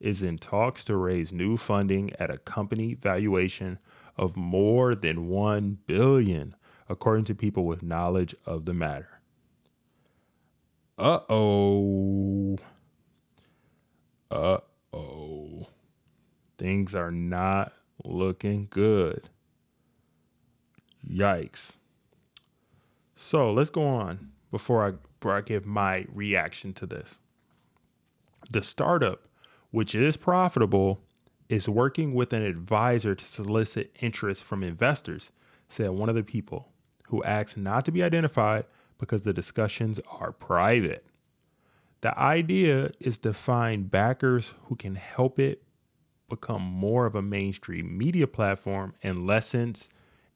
is 0.00 0.22
in 0.22 0.38
talks 0.38 0.84
to 0.84 0.96
raise 0.96 1.32
new 1.32 1.56
funding 1.56 2.12
at 2.18 2.30
a 2.30 2.38
company 2.38 2.94
valuation 2.94 3.78
of 4.16 4.36
more 4.36 4.94
than 4.94 5.28
1 5.28 5.78
billion 5.86 6.54
according 6.88 7.24
to 7.24 7.34
people 7.34 7.64
with 7.64 7.82
knowledge 7.82 8.34
of 8.44 8.64
the 8.64 8.74
matter. 8.74 9.20
Uh-oh. 10.98 12.56
Uh-oh. 14.30 15.66
Things 16.58 16.94
are 16.94 17.10
not 17.10 17.72
looking 18.04 18.66
good. 18.70 19.28
Yikes. 21.08 21.76
So 23.14 23.52
let's 23.52 23.70
go 23.70 23.86
on 23.86 24.30
before 24.50 24.86
I 24.86 24.92
before 25.18 25.36
I 25.36 25.40
give 25.40 25.66
my 25.66 26.06
reaction 26.12 26.72
to 26.74 26.86
this. 26.86 27.18
The 28.52 28.62
startup, 28.62 29.22
which 29.70 29.94
is 29.94 30.16
profitable, 30.16 31.00
is 31.48 31.68
working 31.68 32.14
with 32.14 32.32
an 32.32 32.42
advisor 32.42 33.14
to 33.14 33.24
solicit 33.24 33.94
interest 34.00 34.42
from 34.42 34.62
investors, 34.62 35.30
said 35.68 35.90
one 35.90 36.08
of 36.08 36.14
the 36.14 36.22
people 36.22 36.68
who 37.04 37.22
asked 37.24 37.56
not 37.56 37.84
to 37.84 37.92
be 37.92 38.02
identified 38.02 38.64
because 38.98 39.22
the 39.22 39.32
discussions 39.32 40.00
are 40.08 40.32
private. 40.32 41.04
The 42.00 42.18
idea 42.18 42.90
is 43.00 43.18
to 43.18 43.32
find 43.32 43.90
backers 43.90 44.54
who 44.64 44.76
can 44.76 44.94
help 44.94 45.38
it 45.38 45.62
become 46.28 46.62
more 46.62 47.06
of 47.06 47.14
a 47.14 47.22
mainstream 47.22 47.96
media 47.96 48.26
platform 48.26 48.94
and 49.02 49.26
lessens 49.26 49.88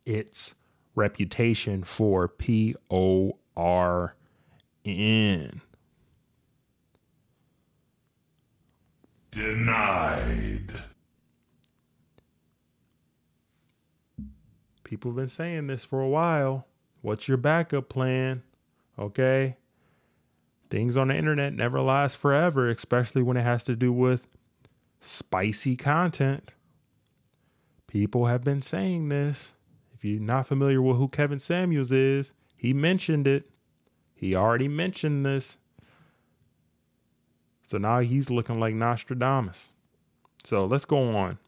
its 0.06 0.54
reputation 0.94 1.82
for 1.84 2.28
P 2.28 2.74
O 2.90 3.38
R 3.56 4.14
N. 4.84 5.60
Denied. 9.40 10.70
People 14.84 15.12
have 15.12 15.16
been 15.16 15.28
saying 15.28 15.66
this 15.66 15.82
for 15.82 16.02
a 16.02 16.08
while. 16.08 16.66
What's 17.00 17.26
your 17.26 17.38
backup 17.38 17.88
plan? 17.88 18.42
Okay. 18.98 19.56
Things 20.68 20.94
on 20.94 21.08
the 21.08 21.16
internet 21.16 21.54
never 21.54 21.80
last 21.80 22.18
forever, 22.18 22.68
especially 22.68 23.22
when 23.22 23.38
it 23.38 23.42
has 23.42 23.64
to 23.64 23.74
do 23.74 23.94
with 23.94 24.28
spicy 25.00 25.74
content. 25.74 26.50
People 27.86 28.26
have 28.26 28.44
been 28.44 28.60
saying 28.60 29.08
this. 29.08 29.54
If 29.94 30.04
you're 30.04 30.20
not 30.20 30.48
familiar 30.48 30.82
with 30.82 30.98
who 30.98 31.08
Kevin 31.08 31.38
Samuels 31.38 31.92
is, 31.92 32.34
he 32.56 32.74
mentioned 32.74 33.26
it. 33.26 33.48
He 34.14 34.34
already 34.34 34.68
mentioned 34.68 35.24
this. 35.24 35.56
So 37.70 37.78
now 37.78 38.00
he's 38.00 38.30
looking 38.30 38.58
like 38.58 38.74
Nostradamus. 38.74 39.70
So 40.42 40.64
let's 40.64 40.84
go 40.84 41.14
on 41.14 41.38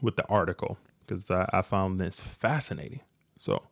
with 0.00 0.16
the 0.16 0.26
article 0.28 0.78
because 1.00 1.30
I, 1.30 1.46
I 1.52 1.60
found 1.60 1.98
this 1.98 2.20
fascinating. 2.20 3.00
So, 3.36 3.64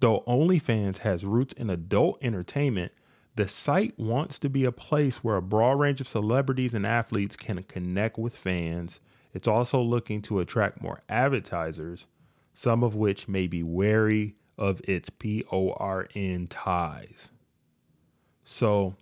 though 0.00 0.24
OnlyFans 0.26 0.96
has 0.96 1.24
roots 1.24 1.52
in 1.52 1.70
adult 1.70 2.18
entertainment, 2.24 2.90
the 3.36 3.46
site 3.46 3.96
wants 4.00 4.40
to 4.40 4.48
be 4.48 4.64
a 4.64 4.72
place 4.72 5.18
where 5.18 5.36
a 5.36 5.42
broad 5.42 5.78
range 5.78 6.00
of 6.00 6.08
celebrities 6.08 6.74
and 6.74 6.84
athletes 6.84 7.36
can 7.36 7.62
connect 7.62 8.18
with 8.18 8.36
fans. 8.36 8.98
It's 9.32 9.46
also 9.46 9.80
looking 9.80 10.22
to 10.22 10.40
attract 10.40 10.82
more 10.82 11.02
advertisers, 11.08 12.08
some 12.52 12.82
of 12.82 12.96
which 12.96 13.28
may 13.28 13.46
be 13.46 13.62
wary 13.62 14.34
of 14.58 14.80
its 14.88 15.08
PORN 15.08 16.48
ties. 16.48 17.30
So, 18.44 18.96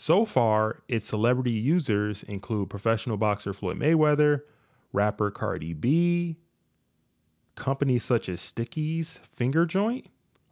so 0.00 0.24
far, 0.24 0.82
its 0.88 1.04
celebrity 1.04 1.50
users 1.50 2.22
include 2.22 2.70
professional 2.70 3.18
boxer 3.18 3.52
Floyd 3.52 3.78
Mayweather, 3.78 4.40
rapper 4.94 5.30
Cardi 5.30 5.74
B, 5.74 6.38
companies 7.54 8.02
such 8.02 8.30
as 8.30 8.40
Sticky's 8.40 9.20
Finger 9.34 9.66
Joint, 9.66 10.06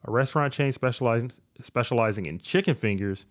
a 0.04 0.10
restaurant 0.10 0.52
chain 0.52 0.70
specializing, 0.70 1.30
specializing 1.62 2.26
in 2.26 2.38
chicken 2.38 2.74
fingers, 2.74 3.24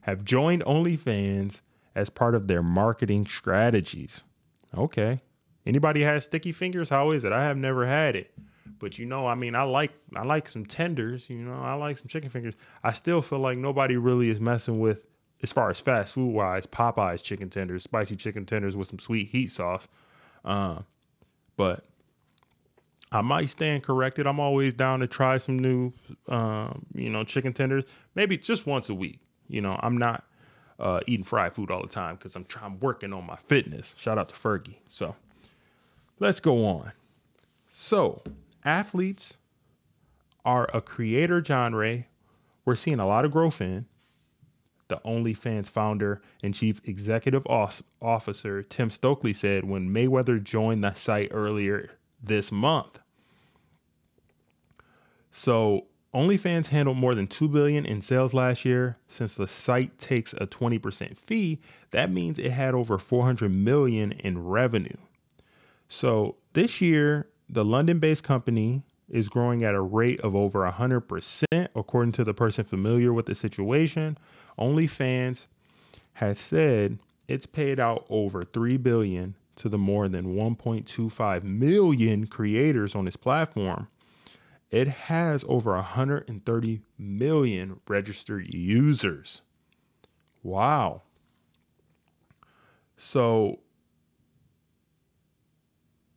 have 0.00 0.24
joined 0.24 0.64
OnlyFans 0.64 1.60
as 1.94 2.10
part 2.10 2.34
of 2.34 2.48
their 2.48 2.64
marketing 2.64 3.24
strategies. 3.24 4.24
Okay. 4.76 5.20
Anybody 5.64 6.02
has 6.02 6.24
sticky 6.24 6.50
fingers? 6.50 6.88
How 6.88 7.12
is 7.12 7.22
it? 7.22 7.30
I 7.30 7.44
have 7.44 7.56
never 7.56 7.86
had 7.86 8.16
it. 8.16 8.32
But 8.80 8.98
you 8.98 9.06
know, 9.06 9.24
I 9.24 9.36
mean, 9.36 9.54
I 9.54 9.62
like 9.62 9.92
I 10.16 10.24
like 10.24 10.48
some 10.48 10.66
tenders, 10.66 11.30
you 11.30 11.38
know, 11.38 11.60
I 11.62 11.74
like 11.74 11.96
some 11.96 12.08
chicken 12.08 12.28
fingers. 12.28 12.54
I 12.82 12.90
still 12.92 13.22
feel 13.22 13.38
like 13.38 13.56
nobody 13.56 13.96
really 13.96 14.30
is 14.30 14.40
messing 14.40 14.80
with 14.80 15.06
as 15.42 15.52
far 15.52 15.70
as 15.70 15.80
fast 15.80 16.12
food 16.12 16.32
wise, 16.32 16.66
Popeyes 16.66 17.22
chicken 17.22 17.48
tenders, 17.48 17.82
spicy 17.82 18.16
chicken 18.16 18.44
tenders 18.44 18.76
with 18.76 18.88
some 18.88 18.98
sweet 18.98 19.28
heat 19.28 19.48
sauce. 19.48 19.88
Uh, 20.44 20.80
but 21.56 21.84
I 23.12 23.22
might 23.22 23.48
stand 23.48 23.82
corrected. 23.82 24.26
I'm 24.26 24.40
always 24.40 24.74
down 24.74 25.00
to 25.00 25.06
try 25.06 25.36
some 25.36 25.58
new, 25.58 25.92
um, 26.28 26.86
you 26.94 27.10
know, 27.10 27.24
chicken 27.24 27.52
tenders. 27.52 27.84
Maybe 28.14 28.36
just 28.36 28.66
once 28.66 28.88
a 28.88 28.94
week. 28.94 29.20
You 29.48 29.60
know, 29.60 29.78
I'm 29.82 29.96
not 29.96 30.24
uh, 30.78 31.00
eating 31.06 31.24
fried 31.24 31.54
food 31.54 31.70
all 31.70 31.82
the 31.82 31.88
time 31.88 32.16
because 32.16 32.36
I'm 32.36 32.44
trying 32.44 32.78
working 32.80 33.12
on 33.12 33.26
my 33.26 33.36
fitness. 33.36 33.94
Shout 33.98 34.18
out 34.18 34.28
to 34.28 34.34
Fergie. 34.34 34.76
So 34.88 35.16
let's 36.18 36.40
go 36.40 36.64
on. 36.64 36.92
So 37.66 38.22
athletes 38.64 39.38
are 40.44 40.68
a 40.72 40.80
creator 40.80 41.42
genre 41.44 42.04
we're 42.64 42.76
seeing 42.76 43.00
a 43.00 43.06
lot 43.06 43.24
of 43.24 43.30
growth 43.30 43.60
in. 43.60 43.86
The 44.90 44.98
OnlyFans 45.04 45.68
founder 45.68 46.20
and 46.42 46.52
chief 46.52 46.80
executive 46.84 47.46
officer 47.46 48.62
Tim 48.64 48.90
Stokely 48.90 49.32
said 49.32 49.64
when 49.64 49.88
Mayweather 49.88 50.42
joined 50.42 50.82
the 50.82 50.94
site 50.94 51.28
earlier 51.30 51.92
this 52.20 52.50
month. 52.50 52.98
So 55.30 55.86
OnlyFans 56.12 56.66
handled 56.66 56.96
more 56.96 57.14
than 57.14 57.28
2 57.28 57.46
billion 57.46 57.86
in 57.86 58.02
sales 58.02 58.34
last 58.34 58.64
year. 58.64 58.96
Since 59.06 59.36
the 59.36 59.46
site 59.46 59.96
takes 59.96 60.32
a 60.32 60.48
20% 60.48 61.16
fee, 61.16 61.60
that 61.92 62.12
means 62.12 62.40
it 62.40 62.50
had 62.50 62.74
over 62.74 62.98
400 62.98 63.48
million 63.48 64.10
in 64.10 64.44
revenue. 64.44 64.96
So 65.88 66.34
this 66.52 66.80
year, 66.80 67.28
the 67.48 67.64
London-based 67.64 68.24
company 68.24 68.82
is 69.10 69.28
growing 69.28 69.64
at 69.64 69.74
a 69.74 69.80
rate 69.80 70.20
of 70.20 70.34
over 70.36 70.60
100% 70.70 71.68
according 71.74 72.12
to 72.12 72.24
the 72.24 72.34
person 72.34 72.64
familiar 72.64 73.12
with 73.12 73.26
the 73.26 73.34
situation. 73.34 74.16
OnlyFans 74.58 75.46
has 76.14 76.38
said 76.38 76.98
it's 77.28 77.46
paid 77.46 77.78
out 77.78 78.06
over 78.08 78.44
3 78.44 78.76
billion 78.76 79.34
to 79.56 79.68
the 79.68 79.78
more 79.78 80.08
than 80.08 80.34
1.25 80.34 81.42
million 81.42 82.26
creators 82.26 82.94
on 82.94 83.06
its 83.06 83.16
platform. 83.16 83.88
It 84.70 84.88
has 84.88 85.44
over 85.48 85.72
130 85.72 86.80
million 86.98 87.80
registered 87.88 88.54
users. 88.54 89.42
Wow. 90.42 91.02
So, 92.96 93.60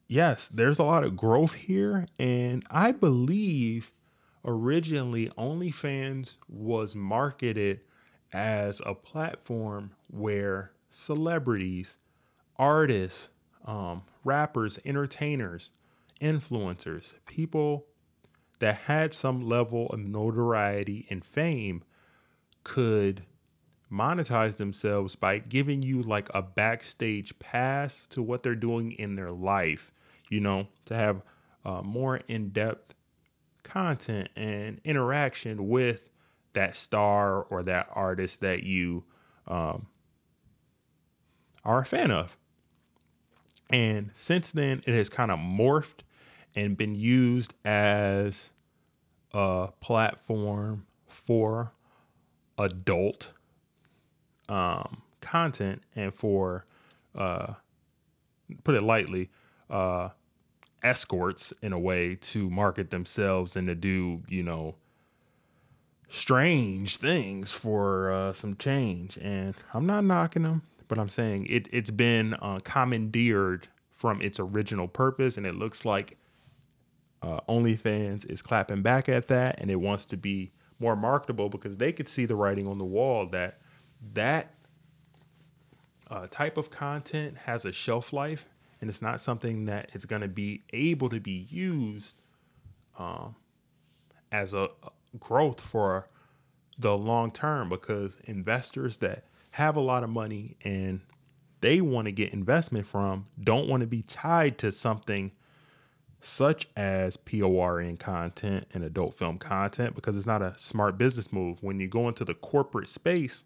yes, 0.08 0.50
there's 0.54 0.80
a 0.80 0.84
lot 0.84 1.04
of 1.04 1.16
growth 1.16 1.54
here. 1.54 2.08
And 2.20 2.64
I 2.70 2.92
believe 2.92 3.92
originally 4.46 5.30
OnlyFans 5.38 6.36
was 6.48 6.96
marketed 6.96 7.82
as 8.34 8.82
a 8.86 8.94
platform 8.96 9.92
where 10.10 10.72
celebrities, 10.90 11.98
artists, 12.58 13.30
um, 13.66 14.04
rappers, 14.24 14.80
entertainers, 14.86 15.72
influencers, 16.22 17.14
people 17.28 17.86
that 18.60 18.76
had 18.76 19.14
some 19.14 19.42
level 19.42 19.88
of 19.88 20.00
notoriety 20.00 21.06
and 21.10 21.26
fame 21.26 21.84
could 22.64 23.24
monetize 23.94 24.58
themselves 24.58 25.16
by 25.16 25.38
giving 25.38 25.84
you 25.84 26.02
like 26.02 26.28
a 26.34 26.42
backstage 26.42 27.38
pass 27.40 28.08
to 28.08 28.22
what 28.22 28.42
they're 28.42 28.56
doing 28.56 28.92
in 28.94 29.16
their 29.16 29.32
life, 29.32 29.92
you 30.30 30.40
know, 30.40 30.68
to 30.86 30.96
have 30.96 31.22
uh, 31.64 31.82
more 31.82 32.18
in 32.28 32.50
depth 32.50 32.96
content 33.64 34.30
and 34.36 34.82
interaction 34.84 35.70
with 35.70 36.10
that 36.54 36.76
star 36.76 37.44
or 37.44 37.64
that 37.64 37.88
artist 37.92 38.42
that 38.42 38.64
you 38.64 39.04
um, 39.48 39.88
are 41.64 41.82
a 41.82 41.86
fan 41.86 42.12
of. 42.12 42.38
And 43.70 44.12
since 44.16 44.52
then, 44.52 44.84
it 44.86 44.94
has 44.94 45.10
kind 45.10 45.32
of 45.32 45.40
morphed 45.40 46.02
and 46.56 46.78
been 46.78 46.96
used 46.96 47.54
as 47.66 48.50
a 49.34 49.70
platform 49.82 50.86
for 51.08 51.72
adult 52.58 53.34
um, 54.50 55.02
content 55.22 55.84
and 55.96 56.14
for, 56.14 56.66
uh, 57.16 57.54
put 58.64 58.76
it 58.76 58.84
lightly, 58.84 59.30
uh, 59.70 60.10
escorts 60.84 61.54
in 61.62 61.74
a 61.74 61.80
way 61.80 62.16
to 62.16 62.50
market 62.50 62.92
themselves 62.92 63.56
and 63.56 63.68
to 63.68 63.76
do, 63.76 64.22
you 64.28 64.44
know, 64.44 64.76
strange 66.10 66.98
things 66.98 67.52
for 67.52 68.12
uh, 68.12 68.34
some 68.34 68.56
change. 68.58 69.18
And 69.18 69.56
I'm 69.74 69.86
not 69.86 70.04
knocking 70.04 70.44
them, 70.44 70.62
but 70.88 71.00
I'm 71.00 71.10
saying 71.10 71.48
it, 71.50 71.68
it's 71.72 71.90
been 71.90 72.36
uh, 72.36 72.60
commandeered 72.64 73.68
from 73.90 74.22
its 74.22 74.40
original 74.40 74.88
purpose. 74.88 75.38
And 75.38 75.46
it 75.46 75.56
looks 75.56 75.86
like 75.86 76.18
uh, 77.24 77.40
OnlyFans 77.48 78.30
is 78.30 78.42
clapping 78.42 78.82
back 78.82 79.08
at 79.08 79.28
that 79.30 79.60
and 79.60 79.72
it 79.72 79.78
wants 79.78 80.06
to 80.08 80.18
be 80.18 80.52
more 80.80 80.96
marketable 80.96 81.50
because 81.50 81.78
they 81.78 81.92
could 81.94 82.08
see 82.08 82.26
the 82.26 82.36
writing 82.36 82.68
on 82.68 82.78
the 82.78 82.86
wall 82.86 83.26
that 83.28 83.60
that 84.14 84.54
uh, 86.10 86.28
type 86.30 86.58
of 86.58 86.70
content 86.70 87.38
has 87.38 87.66
a 87.66 87.72
shelf 87.72 88.14
life 88.14 88.48
and 88.82 88.90
it's 88.90 89.02
not 89.02 89.22
something 89.22 89.66
that 89.66 89.90
is 89.94 90.06
going 90.06 90.22
to 90.22 90.28
be 90.28 90.62
able 90.74 91.10
to 91.10 91.20
be 91.20 91.48
used 91.50 92.16
um, 93.00 93.36
as 94.32 94.54
a, 94.54 94.70
growth 95.20 95.62
for 95.62 96.08
the 96.78 96.98
long 96.98 97.32
term 97.32 97.70
because 97.70 98.18
investors 98.26 98.98
that 98.98 99.26
have 99.52 99.76
a 99.76 99.80
lot 99.80 100.04
of 100.04 100.10
money 100.10 100.58
and 100.64 101.02
they 101.62 101.80
want 101.80 102.06
to 102.06 102.12
get 102.12 102.34
investment 102.34 102.86
from 102.86 103.26
don't 103.42 103.70
want 103.70 103.82
to 103.82 103.88
be 103.88 104.02
tied 104.02 104.58
to 104.58 104.72
something 104.72 105.32
such 106.20 106.68
as 106.76 107.16
PORN 107.18 107.98
content 107.98 108.66
and 108.74 108.84
adult 108.84 109.14
film 109.14 109.38
content 109.38 109.94
because 109.94 110.16
it's 110.16 110.26
not 110.26 110.42
a 110.42 110.58
smart 110.58 110.98
business 110.98 111.32
move. 111.32 111.62
When 111.62 111.80
you 111.80 111.88
go 111.88 112.08
into 112.08 112.26
the 112.26 112.34
corporate 112.34 112.88
space, 112.88 113.44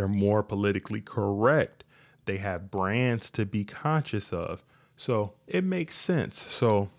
they're 0.00 0.08
more 0.08 0.42
politically 0.42 1.00
correct 1.00 1.84
they 2.30 2.36
have 2.38 2.70
brands 2.70 3.30
to 3.30 3.44
be 3.44 3.64
conscious 3.64 4.32
of. 4.32 4.62
So 4.96 5.32
it 5.48 5.64
makes 5.64 5.96
sense. 5.96 6.40
So, 6.40 6.90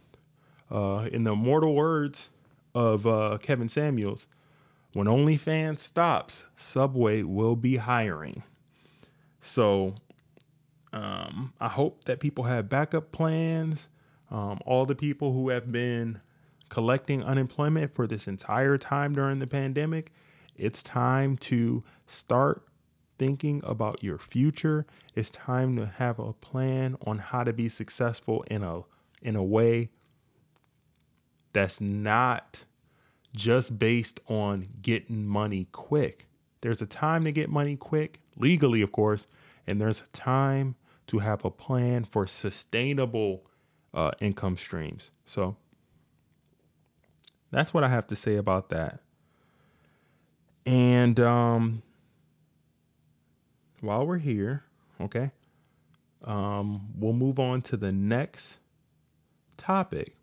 uh, 0.69 1.07
in 1.11 1.23
the 1.23 1.31
immortal 1.33 1.73
words 1.73 2.29
of 2.73 3.07
uh, 3.07 3.37
Kevin 3.41 3.69
Samuels, 3.69 4.27
when 4.93 5.07
OnlyFans 5.07 5.79
stops, 5.79 6.43
Subway 6.57 7.23
will 7.23 7.55
be 7.55 7.77
hiring. 7.77 8.43
So, 9.39 9.95
um, 10.91 11.53
I 11.61 11.69
hope 11.69 12.03
that 12.05 12.19
people 12.19 12.43
have 12.45 12.67
backup 12.67 13.13
plans. 13.13 13.87
Um, 14.29 14.59
all 14.65 14.85
the 14.85 14.95
people 14.95 15.31
who 15.31 15.49
have 15.49 15.71
been 15.71 16.19
collecting 16.69 17.23
unemployment 17.23 17.93
for 17.93 18.07
this 18.07 18.27
entire 18.27 18.77
time 18.77 19.13
during 19.13 19.39
the 19.39 19.47
pandemic, 19.47 20.11
it's 20.57 20.83
time 20.83 21.37
to 21.37 21.83
start 22.07 22.63
thinking 23.21 23.61
about 23.63 24.03
your 24.03 24.17
future. 24.17 24.83
It's 25.13 25.29
time 25.29 25.75
to 25.75 25.85
have 25.85 26.17
a 26.17 26.33
plan 26.33 26.97
on 27.05 27.19
how 27.19 27.43
to 27.43 27.53
be 27.53 27.69
successful 27.69 28.43
in 28.49 28.63
a 28.63 28.81
in 29.21 29.35
a 29.35 29.43
way 29.43 29.91
that's 31.53 31.79
not 31.79 32.63
just 33.35 33.77
based 33.77 34.19
on 34.27 34.67
getting 34.81 35.27
money 35.27 35.67
quick. 35.71 36.25
There's 36.61 36.81
a 36.81 36.87
time 36.87 37.23
to 37.25 37.31
get 37.31 37.47
money 37.47 37.75
quick, 37.75 38.21
legally 38.37 38.81
of 38.81 38.91
course, 38.91 39.27
and 39.67 39.79
there's 39.79 40.01
a 40.01 40.07
time 40.07 40.73
to 41.05 41.19
have 41.19 41.45
a 41.45 41.51
plan 41.51 42.05
for 42.05 42.25
sustainable 42.25 43.45
uh, 43.93 44.09
income 44.19 44.57
streams. 44.57 45.11
So 45.27 45.57
that's 47.51 47.71
what 47.71 47.83
I 47.83 47.89
have 47.89 48.07
to 48.07 48.15
say 48.15 48.37
about 48.37 48.69
that. 48.69 48.99
And 50.65 51.19
um, 51.19 51.83
while 53.81 54.05
we're 54.05 54.17
here, 54.17 54.63
okay, 54.99 55.31
um, 56.23 56.87
we'll 56.97 57.13
move 57.13 57.39
on 57.39 57.61
to 57.63 57.77
the 57.77 57.91
next 57.91 58.57
topic. 59.57 60.15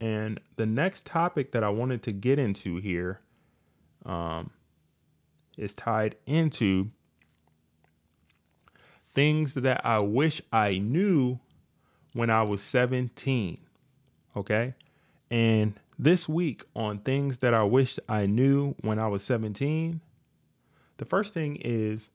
And 0.00 0.40
the 0.56 0.66
next 0.66 1.04
topic 1.04 1.52
that 1.52 1.62
I 1.62 1.68
wanted 1.68 2.02
to 2.04 2.12
get 2.12 2.38
into 2.38 2.76
here 2.76 3.20
um, 4.06 4.50
is 5.58 5.74
tied 5.74 6.16
into 6.26 6.90
things 9.14 9.54
that 9.54 9.84
I 9.84 9.98
wish 9.98 10.40
I 10.52 10.78
knew 10.78 11.38
when 12.14 12.30
I 12.30 12.42
was 12.42 12.62
17. 12.62 13.58
Okay. 14.36 14.74
And 15.30 15.78
this 15.98 16.28
week 16.28 16.64
on 16.74 17.00
things 17.00 17.38
that 17.38 17.52
I 17.52 17.62
wish 17.64 17.98
I 18.08 18.26
knew 18.26 18.74
when 18.80 18.98
I 18.98 19.08
was 19.08 19.22
17, 19.22 20.00
the 20.96 21.04
first 21.04 21.34
thing 21.34 21.56
is 21.56 22.08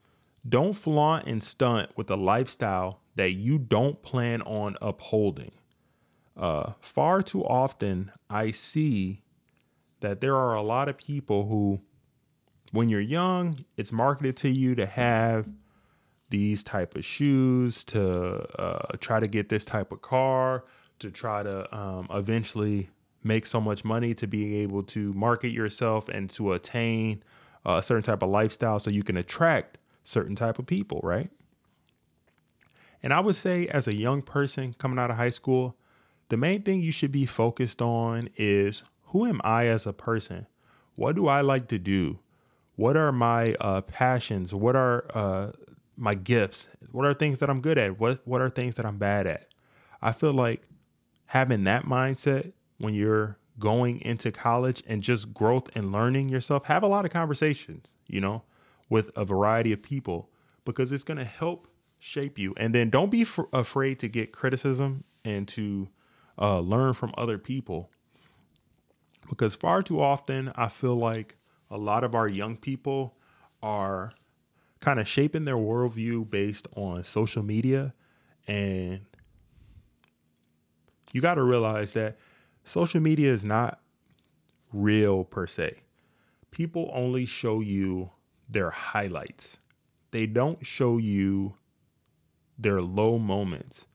don't 0.47 0.73
flaunt 0.73 1.27
and 1.27 1.41
stunt 1.41 1.91
with 1.95 2.09
a 2.09 2.15
lifestyle 2.15 3.01
that 3.15 3.31
you 3.33 3.57
don't 3.57 4.01
plan 4.01 4.41
on 4.43 4.75
upholding. 4.81 5.51
Uh, 6.37 6.73
far 6.81 7.21
too 7.21 7.43
often, 7.45 8.11
I 8.29 8.51
see 8.51 9.23
that 10.01 10.21
there 10.21 10.35
are 10.35 10.55
a 10.55 10.61
lot 10.61 10.89
of 10.89 10.97
people 10.97 11.47
who, 11.47 11.79
when 12.71 12.89
you're 12.89 12.99
young, 12.99 13.63
it's 13.77 13.91
marketed 13.91 14.35
to 14.37 14.49
you 14.49 14.75
to 14.75 14.85
have 14.85 15.47
these 16.29 16.63
type 16.63 16.95
of 16.95 17.05
shoes, 17.05 17.83
to 17.85 18.45
uh, 18.59 18.97
try 18.99 19.19
to 19.19 19.27
get 19.27 19.49
this 19.49 19.63
type 19.63 19.91
of 19.91 20.01
car, 20.01 20.65
to 20.99 21.09
try 21.09 21.43
to 21.43 21.75
um, 21.75 22.07
eventually 22.11 22.89
make 23.23 23.45
so 23.45 23.59
much 23.59 23.83
money 23.83 24.13
to 24.13 24.27
be 24.27 24.57
able 24.57 24.83
to 24.83 25.13
market 25.13 25.51
yourself 25.51 26.09
and 26.09 26.29
to 26.29 26.53
attain 26.53 27.23
a 27.65 27.81
certain 27.81 28.03
type 28.03 28.21
of 28.21 28.29
lifestyle 28.29 28.77
so 28.77 28.91
you 28.91 29.01
can 29.01 29.17
attract 29.17 29.79
certain 30.05 30.35
type 30.35 30.57
of 30.57 30.65
people, 30.65 31.01
right? 31.03 31.29
And 33.03 33.13
I 33.13 33.19
would 33.19 33.35
say 33.35 33.67
as 33.67 33.87
a 33.87 33.95
young 33.95 34.21
person 34.21 34.73
coming 34.73 34.97
out 34.97 35.11
of 35.11 35.17
high 35.17 35.29
school, 35.29 35.75
the 36.29 36.37
main 36.37 36.63
thing 36.63 36.79
you 36.79 36.91
should 36.91 37.11
be 37.11 37.25
focused 37.25 37.81
on 37.81 38.29
is 38.37 38.83
who 39.07 39.25
am 39.25 39.41
I 39.43 39.67
as 39.67 39.85
a 39.85 39.93
person? 39.93 40.47
What 40.95 41.15
do 41.15 41.27
I 41.27 41.41
like 41.41 41.67
to 41.67 41.77
do? 41.77 42.19
What 42.77 42.97
are 42.97 43.11
my 43.11 43.53
uh, 43.59 43.81
passions? 43.81 44.53
What 44.53 44.75
are 44.75 45.05
uh, 45.13 45.51
my 45.97 46.15
gifts? 46.15 46.67
What 46.91 47.05
are 47.05 47.13
things 47.13 47.39
that 47.39 47.49
I'm 47.49 47.61
good 47.61 47.77
at? 47.77 47.99
What 47.99 48.21
what 48.25 48.41
are 48.41 48.49
things 48.49 48.75
that 48.75 48.85
I'm 48.85 48.97
bad 48.97 49.27
at? 49.27 49.47
I 50.01 50.11
feel 50.11 50.33
like 50.33 50.63
having 51.27 51.63
that 51.65 51.85
mindset 51.85 52.53
when 52.77 52.93
you're 52.93 53.37
going 53.59 54.01
into 54.01 54.31
college 54.31 54.83
and 54.87 55.01
just 55.01 55.33
growth 55.33 55.69
and 55.75 55.91
learning 55.91 56.29
yourself, 56.29 56.65
have 56.65 56.83
a 56.83 56.87
lot 56.87 57.05
of 57.05 57.11
conversations, 57.11 57.93
you 58.07 58.19
know, 58.19 58.43
with 58.89 59.09
a 59.15 59.25
variety 59.25 59.71
of 59.71 59.81
people 59.81 60.29
because 60.63 60.91
it's 60.91 61.03
going 61.03 61.17
to 61.17 61.23
help 61.25 61.67
shape 61.99 62.37
you. 62.37 62.53
And 62.57 62.73
then 62.73 62.89
don't 62.89 63.09
be 63.09 63.21
f- 63.21 63.39
afraid 63.53 63.99
to 63.99 64.07
get 64.07 64.31
criticism 64.31 65.03
and 65.23 65.47
to 65.49 65.89
uh, 66.39 66.59
learn 66.59 66.93
from 66.93 67.13
other 67.17 67.37
people 67.37 67.89
because 69.29 69.55
far 69.55 69.81
too 69.81 70.01
often 70.01 70.51
I 70.55 70.67
feel 70.67 70.95
like 70.95 71.35
a 71.69 71.77
lot 71.77 72.03
of 72.03 72.15
our 72.15 72.27
young 72.27 72.57
people 72.57 73.15
are 73.61 74.13
kind 74.79 74.99
of 74.99 75.07
shaping 75.07 75.45
their 75.45 75.55
worldview 75.55 76.29
based 76.29 76.67
on 76.75 77.03
social 77.03 77.41
media. 77.43 77.93
And 78.47 79.01
you 81.11 81.21
got 81.21 81.35
to 81.35 81.43
realize 81.43 81.93
that 81.93 82.17
social 82.63 83.01
media 83.01 83.33
is 83.33 83.43
not 83.43 83.79
real 84.71 85.23
per 85.23 85.47
se. 85.47 85.79
People 86.51 86.91
only 86.93 87.25
show 87.25 87.61
you 87.61 88.11
their 88.49 88.69
highlights. 88.69 89.57
They 90.11 90.25
don't 90.25 90.65
show 90.65 90.97
you 90.97 91.55
their 92.57 92.81
low 92.81 93.17
moments. 93.17 93.87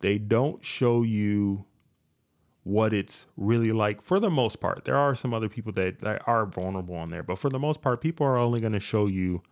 They 0.00 0.18
don't 0.18 0.64
show 0.64 1.02
you 1.02 1.64
what 2.64 2.92
it's 2.92 3.26
really 3.36 3.72
like 3.72 4.02
for 4.02 4.18
the 4.18 4.30
most 4.30 4.60
part. 4.60 4.84
There 4.84 4.96
are 4.96 5.14
some 5.14 5.32
other 5.32 5.48
people 5.48 5.72
that, 5.72 6.00
that 6.00 6.22
are 6.26 6.46
vulnerable 6.46 6.96
on 6.96 7.10
there, 7.10 7.22
but 7.22 7.38
for 7.38 7.50
the 7.50 7.58
most 7.58 7.82
part, 7.82 8.00
people 8.00 8.26
are 8.26 8.36
only 8.36 8.60
going 8.60 8.72
to 8.72 8.80
show 8.80 9.06
you 9.06 9.42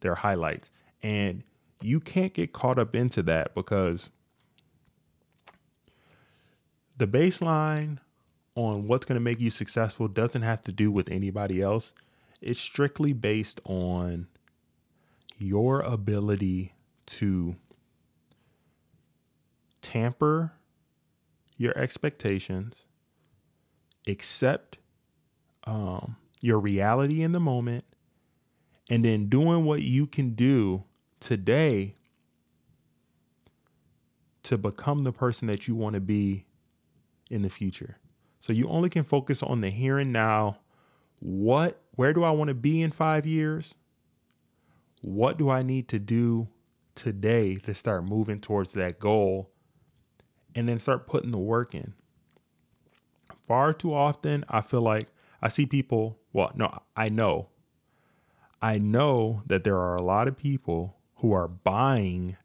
their 0.00 0.16
highlights. 0.16 0.70
And 1.02 1.44
you 1.80 2.00
can't 2.00 2.34
get 2.34 2.52
caught 2.52 2.78
up 2.78 2.94
into 2.94 3.22
that 3.24 3.54
because 3.54 4.10
the 6.96 7.06
baseline 7.06 7.98
on 8.56 8.88
what's 8.88 9.04
going 9.04 9.14
to 9.14 9.20
make 9.20 9.40
you 9.40 9.50
successful 9.50 10.08
doesn't 10.08 10.42
have 10.42 10.62
to 10.62 10.72
do 10.72 10.90
with 10.90 11.08
anybody 11.10 11.62
else. 11.62 11.92
It's 12.40 12.60
strictly 12.60 13.12
based 13.12 13.60
on 13.64 14.28
your 15.38 15.80
ability 15.80 16.74
to 17.06 17.56
tamper 19.82 20.52
your 21.56 21.76
expectations, 21.76 22.84
accept 24.06 24.78
um, 25.64 26.16
your 26.40 26.58
reality 26.58 27.22
in 27.22 27.32
the 27.32 27.40
moment, 27.40 27.84
and 28.90 29.04
then 29.04 29.28
doing 29.28 29.64
what 29.64 29.82
you 29.82 30.06
can 30.06 30.30
do 30.30 30.84
today 31.20 31.94
to 34.44 34.56
become 34.56 35.02
the 35.02 35.12
person 35.12 35.48
that 35.48 35.68
you 35.68 35.74
want 35.74 35.94
to 35.94 36.00
be 36.00 36.46
in 37.30 37.42
the 37.42 37.50
future. 37.50 37.98
So 38.40 38.52
you 38.52 38.68
only 38.68 38.88
can 38.88 39.04
focus 39.04 39.42
on 39.42 39.60
the 39.60 39.68
here 39.70 39.98
and 39.98 40.12
now. 40.12 40.58
What, 41.20 41.82
where 41.98 42.12
do 42.12 42.22
I 42.22 42.30
want 42.30 42.48
to 42.48 42.54
be 42.54 42.80
in 42.80 42.90
five 42.90 43.26
years? 43.26 43.74
What 45.02 45.36
do 45.38 45.50
I 45.50 45.62
need 45.62 45.88
to 45.88 45.98
do 45.98 46.48
today 46.94 47.56
to 47.56 47.74
start 47.74 48.04
moving 48.04 48.40
towards 48.40 48.72
that 48.72 48.98
goal? 48.98 49.50
and 50.58 50.68
then 50.68 50.78
start 50.80 51.06
putting 51.06 51.30
the 51.30 51.38
work 51.38 51.72
in. 51.72 51.94
Far 53.46 53.72
too 53.72 53.94
often, 53.94 54.44
I 54.48 54.60
feel 54.60 54.80
like 54.82 55.06
I 55.40 55.48
see 55.48 55.66
people, 55.66 56.18
well, 56.32 56.50
no, 56.56 56.82
I 56.96 57.08
know. 57.08 57.50
I 58.60 58.78
know 58.78 59.42
that 59.46 59.62
there 59.62 59.78
are 59.78 59.94
a 59.94 60.02
lot 60.02 60.26
of 60.26 60.36
people 60.36 60.96
who 61.16 61.32
are 61.32 61.46
buying 61.46 62.36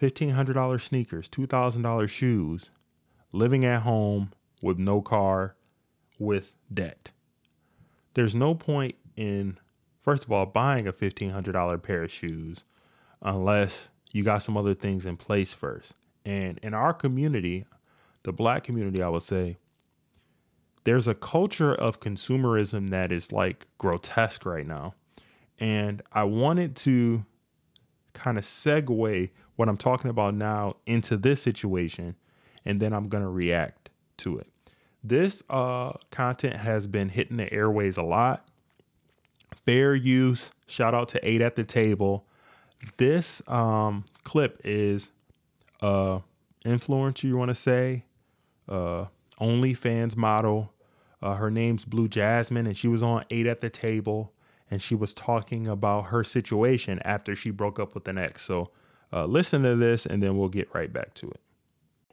$1,500 0.00 0.80
sneakers, 0.80 1.28
$2,000 1.28 2.08
shoes, 2.08 2.70
living 3.32 3.64
at 3.64 3.82
home 3.82 4.32
with 4.60 4.78
no 4.78 5.00
car, 5.00 5.54
with 6.18 6.54
debt. 6.72 7.12
There's 8.14 8.34
no 8.34 8.54
point 8.54 8.94
in, 9.16 9.58
first 10.02 10.24
of 10.24 10.32
all, 10.32 10.46
buying 10.46 10.86
a 10.86 10.92
$1,500 10.92 11.82
pair 11.82 12.02
of 12.02 12.10
shoes 12.12 12.64
unless 13.22 13.88
you 14.12 14.22
got 14.22 14.42
some 14.42 14.56
other 14.56 14.74
things 14.74 15.06
in 15.06 15.16
place 15.16 15.52
first. 15.52 15.94
And 16.24 16.58
in 16.62 16.74
our 16.74 16.92
community, 16.92 17.64
the 18.22 18.32
black 18.32 18.64
community, 18.64 19.02
I 19.02 19.08
would 19.08 19.22
say, 19.22 19.56
there's 20.84 21.06
a 21.06 21.14
culture 21.14 21.74
of 21.74 22.00
consumerism 22.00 22.90
that 22.90 23.12
is 23.12 23.32
like 23.32 23.66
grotesque 23.78 24.44
right 24.44 24.66
now. 24.66 24.94
And 25.58 26.02
I 26.12 26.24
wanted 26.24 26.76
to 26.76 27.24
kind 28.14 28.36
of 28.36 28.44
segue 28.44 29.30
what 29.56 29.68
I'm 29.68 29.76
talking 29.76 30.10
about 30.10 30.34
now 30.34 30.76
into 30.86 31.16
this 31.16 31.40
situation, 31.40 32.16
and 32.64 32.80
then 32.80 32.92
I'm 32.92 33.08
going 33.08 33.22
to 33.22 33.30
react 33.30 33.90
to 34.18 34.38
it. 34.38 34.51
This 35.04 35.42
uh, 35.50 35.92
content 36.10 36.56
has 36.56 36.86
been 36.86 37.08
hitting 37.08 37.36
the 37.36 37.52
airways 37.52 37.96
a 37.96 38.02
lot. 38.02 38.48
Fair 39.66 39.94
use. 39.94 40.50
Shout 40.66 40.94
out 40.94 41.08
to 41.08 41.28
Eight 41.28 41.40
at 41.40 41.56
the 41.56 41.64
Table. 41.64 42.24
This 42.96 43.42
um, 43.48 44.04
clip 44.24 44.60
is 44.64 45.10
uh, 45.80 46.20
influencer, 46.64 47.24
you 47.24 47.36
want 47.36 47.48
to 47.48 47.54
say, 47.54 48.04
uh, 48.68 49.06
OnlyFans 49.40 50.16
model. 50.16 50.72
Uh, 51.20 51.34
her 51.34 51.50
name's 51.50 51.84
Blue 51.84 52.08
Jasmine, 52.08 52.66
and 52.66 52.76
she 52.76 52.88
was 52.88 53.02
on 53.02 53.24
Eight 53.30 53.46
at 53.46 53.60
the 53.60 53.70
Table, 53.70 54.32
and 54.70 54.80
she 54.82 54.94
was 54.94 55.14
talking 55.14 55.68
about 55.68 56.06
her 56.06 56.24
situation 56.24 57.00
after 57.04 57.36
she 57.36 57.50
broke 57.50 57.78
up 57.78 57.94
with 57.94 58.08
an 58.08 58.18
ex. 58.18 58.42
So 58.42 58.70
uh, 59.12 59.26
listen 59.26 59.62
to 59.62 59.76
this, 59.76 60.06
and 60.06 60.22
then 60.22 60.36
we'll 60.36 60.48
get 60.48 60.72
right 60.74 60.92
back 60.92 61.14
to 61.14 61.28
it 61.28 61.40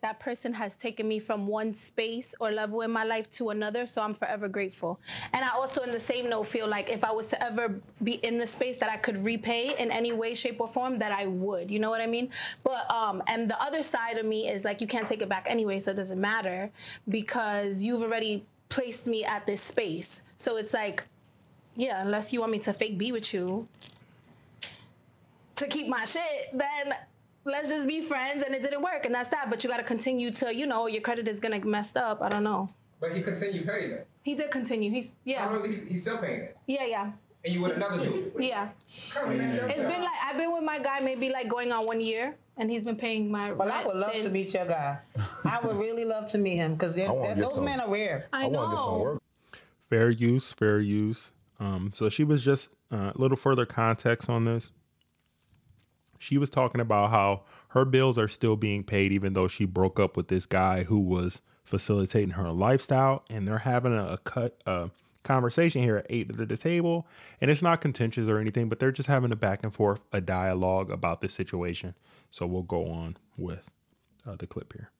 that 0.01 0.19
person 0.19 0.53
has 0.53 0.75
taken 0.75 1.07
me 1.07 1.19
from 1.19 1.47
one 1.47 1.73
space 1.73 2.35
or 2.39 2.51
level 2.51 2.81
in 2.81 2.91
my 2.91 3.03
life 3.03 3.29
to 3.31 3.49
another 3.49 3.85
so 3.85 4.01
i'm 4.01 4.13
forever 4.13 4.47
grateful. 4.47 4.99
And 5.33 5.43
i 5.43 5.49
also 5.49 5.81
in 5.81 5.91
the 5.91 5.99
same 5.99 6.29
note 6.29 6.43
feel 6.43 6.67
like 6.67 6.89
if 6.89 7.03
i 7.03 7.11
was 7.11 7.27
to 7.27 7.43
ever 7.43 7.79
be 8.03 8.13
in 8.13 8.37
the 8.37 8.47
space 8.47 8.77
that 8.77 8.89
i 8.89 8.97
could 8.97 9.17
repay 9.17 9.75
in 9.77 9.91
any 9.91 10.11
way 10.11 10.33
shape 10.33 10.59
or 10.59 10.67
form 10.67 10.99
that 10.99 11.11
i 11.11 11.27
would 11.27 11.69
you 11.69 11.79
know 11.79 11.89
what 11.89 12.01
i 12.01 12.07
mean? 12.07 12.29
But 12.63 12.89
um 12.91 13.21
and 13.27 13.49
the 13.49 13.61
other 13.61 13.83
side 13.83 14.17
of 14.17 14.25
me 14.25 14.49
is 14.49 14.65
like 14.65 14.81
you 14.81 14.87
can't 14.87 15.07
take 15.07 15.21
it 15.21 15.29
back 15.29 15.47
anyway 15.49 15.79
so 15.79 15.91
it 15.91 15.95
doesn't 15.95 16.21
matter 16.21 16.69
because 17.07 17.83
you've 17.83 18.01
already 18.01 18.45
placed 18.69 19.07
me 19.07 19.25
at 19.25 19.45
this 19.45 19.61
space. 19.61 20.21
So 20.37 20.57
it's 20.57 20.73
like 20.73 21.03
yeah 21.75 22.01
unless 22.01 22.33
you 22.33 22.39
want 22.39 22.51
me 22.51 22.59
to 22.59 22.73
fake 22.73 22.97
be 22.97 23.11
with 23.11 23.33
you 23.33 23.67
to 25.55 25.67
keep 25.67 25.87
my 25.87 26.05
shit 26.05 26.49
then 26.53 26.95
let's 27.49 27.69
just 27.69 27.87
be 27.87 28.01
friends 28.01 28.43
and 28.43 28.53
it 28.55 28.61
didn't 28.61 28.81
work 28.81 29.05
and 29.05 29.13
that's 29.13 29.29
that 29.29 29.49
but 29.49 29.63
you 29.63 29.69
got 29.69 29.77
to 29.77 29.83
continue 29.83 30.29
to 30.29 30.53
you 30.53 30.65
know 30.65 30.87
your 30.87 31.01
credit 31.01 31.27
is 31.27 31.39
gonna 31.39 31.59
get 31.59 31.67
messed 31.67 31.97
up 31.97 32.21
i 32.21 32.29
don't 32.29 32.43
know. 32.43 32.69
But 33.01 33.15
he 33.15 33.21
continued 33.21 33.65
paying 33.65 33.91
it. 33.91 34.07
He 34.23 34.35
did 34.35 34.51
continue 34.51 34.91
he's 34.91 35.15
yeah. 35.23 35.47
How 35.47 35.55
long 35.55 35.71
he, 35.71 35.79
he's 35.87 36.01
still 36.01 36.17
paying 36.17 36.41
it? 36.41 36.57
Yeah 36.67 36.85
yeah. 36.85 37.11
And 37.45 37.53
you 37.53 37.61
with 37.61 37.77
another 37.77 38.03
dude? 38.03 38.33
Yeah. 38.37 38.67
Come 39.11 39.29
on, 39.29 39.39
it's 39.39 39.75
been 39.75 40.01
like 40.01 40.19
i've 40.23 40.37
been 40.37 40.53
with 40.53 40.63
my 40.63 40.79
guy 40.79 40.99
maybe 40.99 41.29
like 41.29 41.47
going 41.47 41.71
on 41.71 41.85
one 41.85 42.01
year 42.01 42.35
and 42.57 42.69
he's 42.69 42.83
been 42.83 42.97
paying 42.97 43.31
my 43.31 43.53
well 43.53 43.71
i 43.71 43.85
would 43.85 43.95
love 43.95 44.11
since. 44.11 44.25
to 44.25 44.29
meet 44.29 44.53
your 44.53 44.65
guy. 44.65 44.99
I 45.45 45.59
would 45.63 45.77
really 45.77 46.05
love 46.05 46.29
to 46.31 46.37
meet 46.37 46.57
him 46.57 46.73
because 46.73 46.95
those 46.95 47.55
some, 47.55 47.65
men 47.65 47.79
are 47.79 47.89
rare. 47.89 48.27
I, 48.33 48.45
I 48.45 48.49
know. 48.49 49.19
fair 49.89 50.09
use 50.09 50.51
fair 50.51 50.79
use. 50.79 51.33
Um, 51.61 51.91
so 51.93 52.09
she 52.09 52.23
was 52.23 52.41
just 52.41 52.69
uh, 52.91 52.95
a 52.95 52.99
uh, 52.99 53.11
little 53.15 53.37
further 53.37 53.65
context 53.65 54.29
on 54.29 54.45
this 54.45 54.71
she 56.19 56.37
was 56.37 56.49
talking 56.49 56.81
about 56.81 57.09
how 57.09 57.41
her 57.69 57.85
bills 57.85 58.17
are 58.17 58.27
still 58.27 58.55
being 58.55 58.83
paid 58.83 59.11
even 59.11 59.33
though 59.33 59.47
she 59.47 59.65
broke 59.65 59.99
up 59.99 60.15
with 60.15 60.27
this 60.27 60.45
guy 60.45 60.83
who 60.83 60.99
was 60.99 61.41
facilitating 61.63 62.31
her 62.31 62.51
lifestyle 62.51 63.23
and 63.29 63.47
they're 63.47 63.59
having 63.59 63.93
a, 63.93 64.13
a 64.13 64.17
cut 64.19 64.61
uh, 64.67 64.87
conversation 65.23 65.81
here 65.81 65.97
at 65.97 66.05
eight 66.09 66.29
at 66.29 66.47
the 66.47 66.57
table 66.57 67.07
and 67.41 67.49
it's 67.49 67.61
not 67.61 67.81
contentious 67.81 68.27
or 68.27 68.39
anything 68.39 68.69
but 68.69 68.79
they're 68.79 68.91
just 68.91 69.07
having 69.07 69.31
a 69.31 69.35
back 69.35 69.63
and 69.63 69.73
forth 69.73 70.03
a 70.11 70.21
dialogue 70.21 70.91
about 70.91 71.21
this 71.21 71.33
situation. 71.33 71.95
So 72.31 72.45
we'll 72.45 72.63
go 72.63 72.89
on 72.91 73.17
with 73.37 73.71
uh, 74.27 74.35
the 74.35 74.47
clip 74.47 74.73
here. 74.73 74.91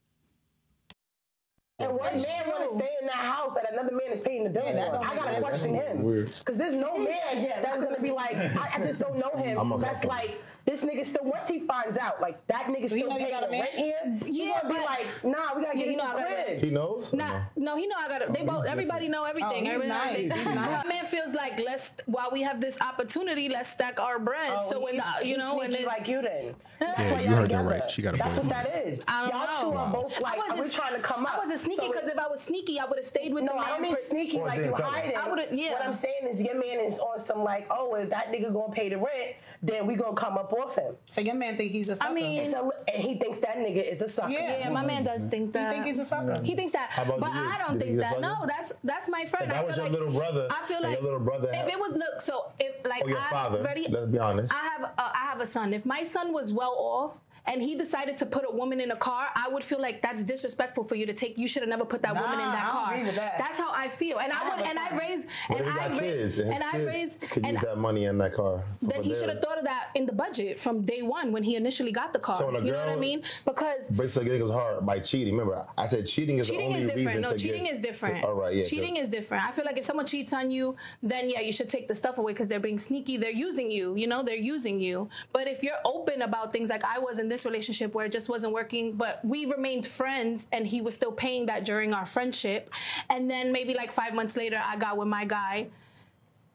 And 1.80 1.94
one 1.94 2.00
man 2.02 2.50
want 2.50 2.70
to 2.70 2.76
stay 2.76 2.90
in 3.00 3.08
that 3.08 3.16
house 3.16 3.56
that 3.56 3.72
another 3.72 3.92
man 3.94 4.12
is 4.12 4.20
paying 4.20 4.44
the 4.44 4.50
bill 4.50 4.66
yeah, 4.66 4.92
for. 4.92 5.06
I 5.06 5.16
gotta 5.16 5.42
question 5.42 5.76
him. 5.76 6.26
because 6.40 6.58
there's 6.58 6.74
no 6.74 6.98
man 7.04 7.62
that's 7.62 7.82
gonna 7.82 8.02
be 8.02 8.12
like, 8.12 8.36
I, 8.36 8.72
I 8.76 8.82
just 8.82 9.00
don't 9.00 9.18
know 9.18 9.32
him. 9.42 9.80
That's 9.80 10.04
like 10.04 10.42
this 10.70 10.86
nigga 10.86 11.06
still 11.06 11.26
once 11.26 11.48
he 11.48 11.62
finds 11.62 11.98
out, 11.98 12.22
like 12.22 12.46
that 12.48 12.66
nigga 12.66 12.88
still 12.88 13.10
paying 13.16 13.42
the 13.42 13.48
rent 13.50 13.72
here. 13.72 13.96
Yeah, 14.26 14.28
he 14.28 14.48
gonna 14.50 14.74
be 14.74 14.80
like, 14.80 15.08
nah, 15.24 15.56
we 15.56 15.64
gotta 15.64 15.78
get 15.78 15.88
you 15.88 15.98
know, 15.98 16.04
I 16.04 16.24
crib. 16.24 16.64
He 16.64 16.70
knows. 16.70 17.12
Nah, 17.12 17.44
no, 17.56 17.76
he 17.76 17.88
know 17.88 17.96
I 17.98 18.08
gotta. 18.08 18.30
Oh, 18.30 18.34
they 18.34 18.44
both. 18.44 18.66
Everybody 18.68 19.08
know 19.08 19.24
everything. 19.24 19.68
Oh, 19.68 19.72
he's 19.72 19.74
everybody 19.74 20.28
nice. 20.28 20.38
He's 20.38 20.46
nice. 20.46 20.86
Man 20.88 21.06
feels 21.06 21.34
like 21.34 21.60
let's 21.66 21.94
while 22.06 22.30
we 22.32 22.42
have 22.44 22.62
this 22.62 22.80
opportunity, 22.82 23.50
let's 23.50 23.70
stack 23.70 24.00
our 24.00 24.20
bread. 24.20 24.52
Oh, 24.52 24.70
so 24.70 24.82
when 24.82 24.98
the, 24.98 25.04
you 25.24 25.38
know 25.38 25.56
when 25.56 25.74
it's 25.74 25.86
like 25.86 26.08
you 26.08 26.22
then. 26.22 26.56
yeah, 26.82 27.20
you 27.20 27.28
heard 27.28 27.50
that 27.50 27.66
right. 27.66 27.90
She 27.90 28.02
got 28.02 28.14
a. 28.14 28.18
That's 28.18 28.36
what 28.36 28.50
that 28.50 28.86
is. 28.86 29.04
I 29.08 29.22
don't 29.22 29.32
Y'all 29.32 29.64
know. 29.64 29.72
two 29.72 29.78
are 29.78 29.92
both 29.92 30.22
like, 30.22 30.38
are 30.50 30.62
we 30.62 30.70
trying 30.70 30.96
to 30.96 31.02
come 31.02 31.26
up? 31.26 31.36
I 31.36 31.38
wasn't 31.40 31.60
sneaky 31.62 31.88
because 31.88 32.10
if 32.10 32.18
I 32.18 32.28
was 32.28 32.42
sneaky, 32.42 32.80
I 32.80 32.86
would 32.86 32.98
have 32.98 33.06
stayed 33.06 33.34
with. 33.34 33.44
No, 33.44 33.54
I 33.54 33.70
don't 33.70 33.82
mean 33.82 33.96
sneaky 34.02 34.38
like 34.38 34.60
you 34.60 34.74
hiding. 34.74 35.18
I 35.18 35.30
would 35.30 35.40
have. 35.40 35.54
Yeah. 35.54 35.74
What 35.74 35.86
I'm 35.86 35.94
saying 35.94 36.28
is, 36.30 36.42
your 36.42 36.56
man 36.56 36.80
is 36.80 37.00
on 37.00 37.20
some 37.20 37.44
like, 37.44 37.68
oh, 37.70 37.96
if 37.96 38.10
that 38.12 38.32
nigga 38.32 38.54
gonna 38.54 38.72
pay 38.72 38.90
the 38.90 38.98
rent, 38.98 39.36
then 39.62 39.88
we 39.88 39.96
gonna 39.96 40.16
come 40.16 40.38
up 40.38 40.54
off 40.62 40.76
him. 40.76 40.96
So 41.10 41.22
your 41.22 41.36
man 41.36 41.58
think 41.58 41.72
he's 41.72 41.90
a 41.90 41.96
sucker. 41.96 42.12
I 42.12 42.14
mean, 42.14 42.54
a, 42.54 42.70
and 42.94 43.04
he 43.04 43.16
thinks 43.18 43.40
that 43.40 43.58
nigga 43.58 43.92
is 43.92 44.02
a 44.02 44.10
sucker. 44.10 44.32
Yeah, 44.32 44.60
yeah 44.60 44.70
my 44.70 44.86
man 44.86 45.04
does 45.04 45.26
think 45.28 45.54
that. 45.54 45.70
He 45.70 45.76
think 45.76 45.88
he's 45.88 46.00
a 46.00 46.06
sucker. 46.06 46.42
He 46.44 46.56
thinks 46.56 46.74
that, 46.74 46.92
but 46.96 47.32
I 47.32 47.58
don't 47.66 47.80
think 47.80 47.98
that. 47.98 48.22
No, 48.22 48.46
that's 48.48 48.74
that's 48.84 49.10
my 49.10 49.26
friend. 49.26 49.46
If 49.46 49.54
that 49.54 49.64
I 49.64 49.64
was 49.64 49.76
your 49.76 49.86
like, 49.86 49.92
little 49.92 50.14
brother. 50.14 50.48
I 50.52 50.66
feel 50.66 50.82
like 50.82 50.94
your 50.96 51.04
little 51.04 51.20
brother. 51.20 51.50
If 51.54 51.68
it 51.68 51.80
was 51.80 51.94
look, 51.94 52.22
so 52.22 52.52
if 52.60 52.86
like 52.86 53.04
or 53.04 53.10
your 53.10 53.20
I, 53.20 53.30
father. 53.30 53.64
Ready, 53.64 53.88
let's 53.90 54.08
be 54.08 54.20
honest. 54.20 54.54
I 54.54 54.58
have 54.58 54.84
uh, 54.98 55.12
I 55.14 55.26
have 55.30 55.42
a 55.42 55.46
son. 55.46 55.74
If 55.74 55.86
my 55.86 56.04
son 56.04 56.34
was 56.34 56.54
well 56.54 56.76
off 56.78 57.22
and 57.50 57.62
he 57.62 57.76
decided 57.76 58.16
to 58.18 58.26
put 58.28 58.46
a 58.48 58.56
woman 58.56 58.80
in 58.80 58.92
a 58.92 58.96
car, 58.96 59.28
I 59.36 59.50
would 59.50 59.64
feel 59.64 59.82
like 59.82 60.02
that's 60.04 60.24
disrespectful 60.24 60.84
for 60.84 60.96
you 60.96 61.08
to 61.08 61.14
take. 61.14 61.38
You 61.38 61.48
should 61.48 61.64
have 61.64 61.70
never 61.70 61.84
put 61.84 62.04
that 62.04 62.14
nah, 62.14 62.22
woman 62.22 62.40
in 62.40 62.46
that 62.46 62.68
I 62.68 62.70
car. 62.70 62.94
Agree 62.94 63.08
with 63.08 63.16
that. 63.16 63.40
That's 63.40 63.58
how 63.58 63.72
I 63.74 63.90
feel, 63.90 64.20
and 64.20 64.32
I, 64.32 64.42
I 64.42 64.56
would, 64.56 64.66
and 64.68 64.78
I 64.78 64.98
raised, 64.98 65.28
and 65.50 65.68
I 65.68 65.98
raised, 65.98 66.40
and, 66.40 66.64
I 66.64 66.78
raised, 66.86 67.22
could 67.22 67.46
use 67.46 67.62
that 67.62 67.80
money 67.80 68.06
in 68.06 68.20
that 68.20 68.36
car. 68.36 68.64
Then 68.82 69.02
he 69.04 69.16
should 69.16 69.30
have 69.30 69.42
thought 69.42 69.58
of 69.58 69.64
that 69.66 69.90
in 69.96 70.06
the 70.06 70.14
budget 70.14 70.60
from 70.60 70.84
day 70.84 71.02
one 71.02 71.32
when 71.32 71.42
he 71.42 71.56
initially 71.56 71.92
got 71.92 72.14
the 72.14 72.20
car. 72.20 72.38
So 72.38 72.52
you 72.60 72.72
know 72.72 72.78
what 72.78 72.90
I 72.90 72.96
mean? 72.96 73.24
Because 73.46 73.90
breaks 73.90 74.16
a 74.18 74.22
nigga's 74.24 74.52
heart 74.52 74.86
by 74.86 75.00
cheating. 75.00 75.34
Remember, 75.36 75.66
I 75.76 75.88
said 75.88 76.06
cheating 76.06 76.38
is 76.38 76.48
cheating 76.48 76.70
the 76.70 76.76
only 76.76 76.84
is 76.84 76.92
different. 76.92 77.08
reason. 77.08 77.22
No, 77.22 77.36
cheating 77.36 77.64
get, 77.64 77.74
is 77.74 77.80
different. 77.80 78.22
To, 78.22 78.28
all 78.28 78.36
right, 78.36 78.56
yeah. 78.56 78.66
Cheating 78.66 78.98
is 78.98 79.08
different. 79.08 79.44
I 79.44 79.52
feel 79.52 79.66
like 79.66 79.78
if 79.78 79.86
someone 79.86 80.06
cheats 80.06 80.34
on 80.34 80.52
you, 80.52 80.76
then 81.02 81.30
yeah, 81.30 81.40
you 81.40 81.52
should 81.52 81.70
take 81.70 81.88
the 81.88 81.96
stuff 81.96 82.20
away 82.20 82.34
because 82.34 82.48
they're 82.48 82.60
being 82.60 82.80
sneaky. 82.80 83.18
They're 83.18 83.32
using 83.32 83.72
you. 83.72 83.96
You 83.96 84.06
know, 84.06 84.22
they're 84.22 84.36
using 84.36 84.80
you. 84.80 85.10
But 85.34 85.48
if 85.48 85.64
you're 85.64 85.82
open 85.84 86.22
about 86.22 86.54
things 86.54 86.70
like 86.70 86.84
I 86.84 87.00
was 87.00 87.18
in 87.18 87.28
this 87.28 87.39
relationship 87.46 87.94
where 87.94 88.06
it 88.06 88.12
just 88.12 88.30
wasn't 88.30 88.54
working, 88.54 88.94
but 88.94 89.24
we 89.24 89.46
remained 89.46 89.86
friends 89.86 90.48
and 90.52 90.66
he 90.66 90.82
was 90.82 90.94
still 90.94 91.12
paying 91.12 91.46
that 91.48 91.66
during 91.66 91.94
our 91.94 92.06
friendship, 92.06 92.70
and 93.10 93.30
then 93.30 93.52
maybe 93.52 93.74
like 93.74 93.92
five 93.92 94.14
months 94.14 94.36
later, 94.38 94.62
I 94.64 94.78
got 94.78 94.98
with 94.98 95.08
my 95.08 95.26
guy 95.26 95.68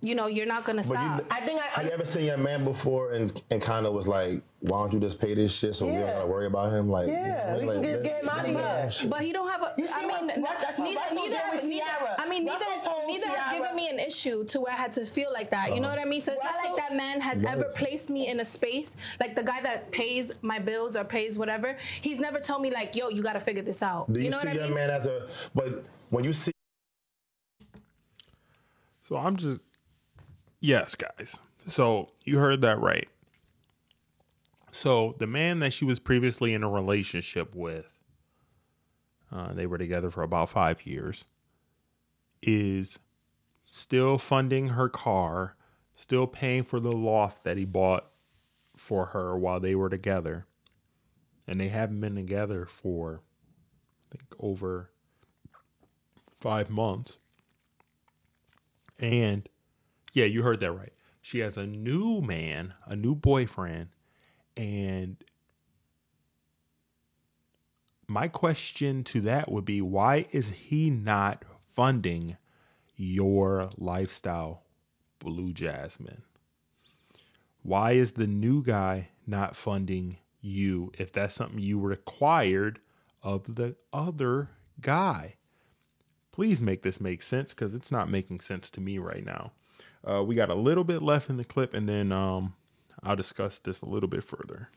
you 0.04 0.14
know, 0.14 0.26
you're 0.26 0.46
not 0.46 0.64
gonna 0.64 0.82
stop. 0.82 1.20
You, 1.20 1.26
I 1.30 1.40
think 1.40 1.60
I, 1.60 1.66
have 1.66 1.86
you 1.86 1.92
ever 1.92 2.04
seen 2.04 2.28
a 2.28 2.36
man 2.36 2.62
before 2.62 3.12
and 3.12 3.42
and 3.50 3.62
kind 3.62 3.86
of 3.86 3.94
was 3.94 4.06
like, 4.06 4.42
why 4.60 4.78
don't 4.80 4.92
you 4.92 5.00
just 5.00 5.18
pay 5.18 5.34
this 5.34 5.50
shit 5.50 5.74
so 5.74 5.86
yeah. 5.86 5.92
we 5.92 5.98
don't 5.98 6.06
gotta 6.08 6.26
worry 6.26 6.46
about 6.46 6.74
him? 6.74 6.90
Like, 6.90 7.08
yeah, 7.08 7.56
we 7.56 7.64
like, 7.64 7.76
can 7.80 7.84
just 7.84 8.02
get 8.02 8.22
him 8.22 8.28
out 8.28 8.46
of 8.46 9.00
here. 9.00 9.08
But 9.08 9.22
he 9.22 9.32
don't 9.32 9.48
have 9.48 9.62
a. 9.62 9.74
You 9.78 9.88
see 9.88 9.94
I 9.96 10.06
mean, 10.06 10.42
what, 10.42 10.58
that's 10.60 10.78
neither, 10.78 11.00
neither, 11.14 11.36
have, 11.36 11.64
neither, 11.64 11.84
I 12.18 12.28
mean, 12.28 12.44
neither, 12.44 12.64
neither 13.06 13.28
have 13.28 13.52
given 13.52 13.74
me 13.74 13.88
an 13.88 13.98
issue 13.98 14.44
to 14.44 14.60
where 14.60 14.74
I 14.74 14.76
had 14.76 14.92
to 14.92 15.06
feel 15.06 15.32
like 15.32 15.50
that. 15.50 15.68
Uh-huh. 15.68 15.74
You 15.74 15.80
know 15.80 15.88
what 15.88 15.98
I 15.98 16.04
mean? 16.04 16.20
So 16.20 16.32
it's 16.32 16.42
Russell, 16.42 16.60
not 16.62 16.76
like 16.76 16.88
that 16.88 16.96
man 16.96 17.22
has 17.22 17.42
ever 17.42 17.64
placed 17.74 18.10
me 18.10 18.28
in 18.28 18.40
a 18.40 18.44
space 18.44 18.98
like 19.20 19.34
the 19.34 19.42
guy 19.42 19.62
that 19.62 19.90
pays 19.90 20.32
my 20.42 20.58
bills 20.58 20.96
or 20.96 21.04
pays 21.04 21.38
whatever. 21.38 21.78
He's 22.02 22.20
never 22.20 22.40
told 22.40 22.60
me 22.60 22.70
like, 22.70 22.94
yo, 22.94 23.08
you 23.08 23.22
gotta 23.22 23.40
figure 23.40 23.62
this 23.62 23.82
out. 23.82 24.12
Do 24.12 24.20
you, 24.20 24.26
you 24.26 24.30
know 24.30 24.40
see 24.40 24.48
what 24.48 24.60
I 24.60 24.64
mean? 24.64 24.74
man 24.74 24.90
as 24.90 25.06
a? 25.06 25.28
But 25.54 25.82
when 26.10 26.24
you 26.24 26.34
see. 26.34 26.52
So 29.00 29.16
I'm 29.16 29.36
just 29.36 29.60
Yes, 30.64 30.94
guys. 30.94 31.38
So 31.66 32.08
you 32.24 32.38
heard 32.38 32.62
that 32.62 32.80
right. 32.80 33.06
So 34.72 35.14
the 35.18 35.26
man 35.26 35.58
that 35.58 35.74
she 35.74 35.84
was 35.84 35.98
previously 35.98 36.54
in 36.54 36.62
a 36.62 36.70
relationship 36.70 37.54
with, 37.54 37.84
uh, 39.30 39.52
they 39.52 39.66
were 39.66 39.76
together 39.76 40.08
for 40.10 40.22
about 40.22 40.48
five 40.48 40.86
years, 40.86 41.26
is 42.42 42.98
still 43.66 44.16
funding 44.16 44.68
her 44.68 44.88
car, 44.88 45.54
still 45.96 46.26
paying 46.26 46.62
for 46.62 46.80
the 46.80 46.92
loft 46.92 47.44
that 47.44 47.58
he 47.58 47.66
bought 47.66 48.06
for 48.74 49.06
her 49.08 49.36
while 49.36 49.60
they 49.60 49.74
were 49.74 49.90
together. 49.90 50.46
and 51.46 51.60
they 51.60 51.68
haven't 51.68 52.00
been 52.00 52.14
together 52.14 52.64
for 52.64 53.20
I 54.10 54.16
think 54.16 54.34
over 54.40 54.90
five 56.40 56.70
months. 56.70 57.18
And 58.98 59.46
yeah, 60.14 60.24
you 60.24 60.42
heard 60.42 60.60
that 60.60 60.72
right. 60.72 60.92
She 61.20 61.40
has 61.40 61.56
a 61.56 61.66
new 61.66 62.20
man, 62.20 62.74
a 62.86 62.96
new 62.96 63.14
boyfriend, 63.14 63.88
and 64.56 65.16
my 68.06 68.28
question 68.28 69.02
to 69.04 69.20
that 69.22 69.50
would 69.50 69.64
be 69.64 69.80
why 69.80 70.26
is 70.30 70.50
he 70.50 70.88
not 70.90 71.44
funding 71.74 72.36
your 72.96 73.70
lifestyle, 73.76 74.62
Blue 75.18 75.52
Jasmine? 75.52 76.22
Why 77.62 77.92
is 77.92 78.12
the 78.12 78.26
new 78.26 78.62
guy 78.62 79.08
not 79.26 79.56
funding 79.56 80.18
you 80.40 80.92
if 80.98 81.10
that's 81.10 81.34
something 81.34 81.58
you 81.58 81.80
required 81.80 82.78
of 83.22 83.56
the 83.56 83.74
other 83.92 84.50
guy? 84.80 85.36
Please 86.30 86.60
make 86.60 86.82
this 86.82 87.00
make 87.00 87.22
sense 87.22 87.50
because 87.50 87.74
it's 87.74 87.90
not 87.90 88.10
making 88.10 88.40
sense 88.40 88.70
to 88.70 88.80
me 88.80 88.98
right 88.98 89.24
now. 89.24 89.52
Uh, 90.08 90.22
we 90.22 90.34
got 90.34 90.50
a 90.50 90.54
little 90.54 90.84
bit 90.84 91.02
left 91.02 91.30
in 91.30 91.36
the 91.36 91.44
clip, 91.44 91.74
and 91.74 91.88
then 91.88 92.12
um, 92.12 92.54
I'll 93.02 93.16
discuss 93.16 93.58
this 93.58 93.80
a 93.80 93.86
little 93.86 94.08
bit 94.08 94.22
further. 94.22 94.68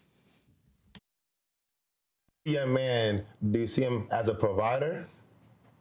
Yeah, 2.45 2.65
man, 2.65 3.25
do 3.51 3.59
you 3.59 3.67
see 3.67 3.81
him 3.81 4.07
as 4.09 4.29
a 4.29 4.33
provider? 4.33 5.05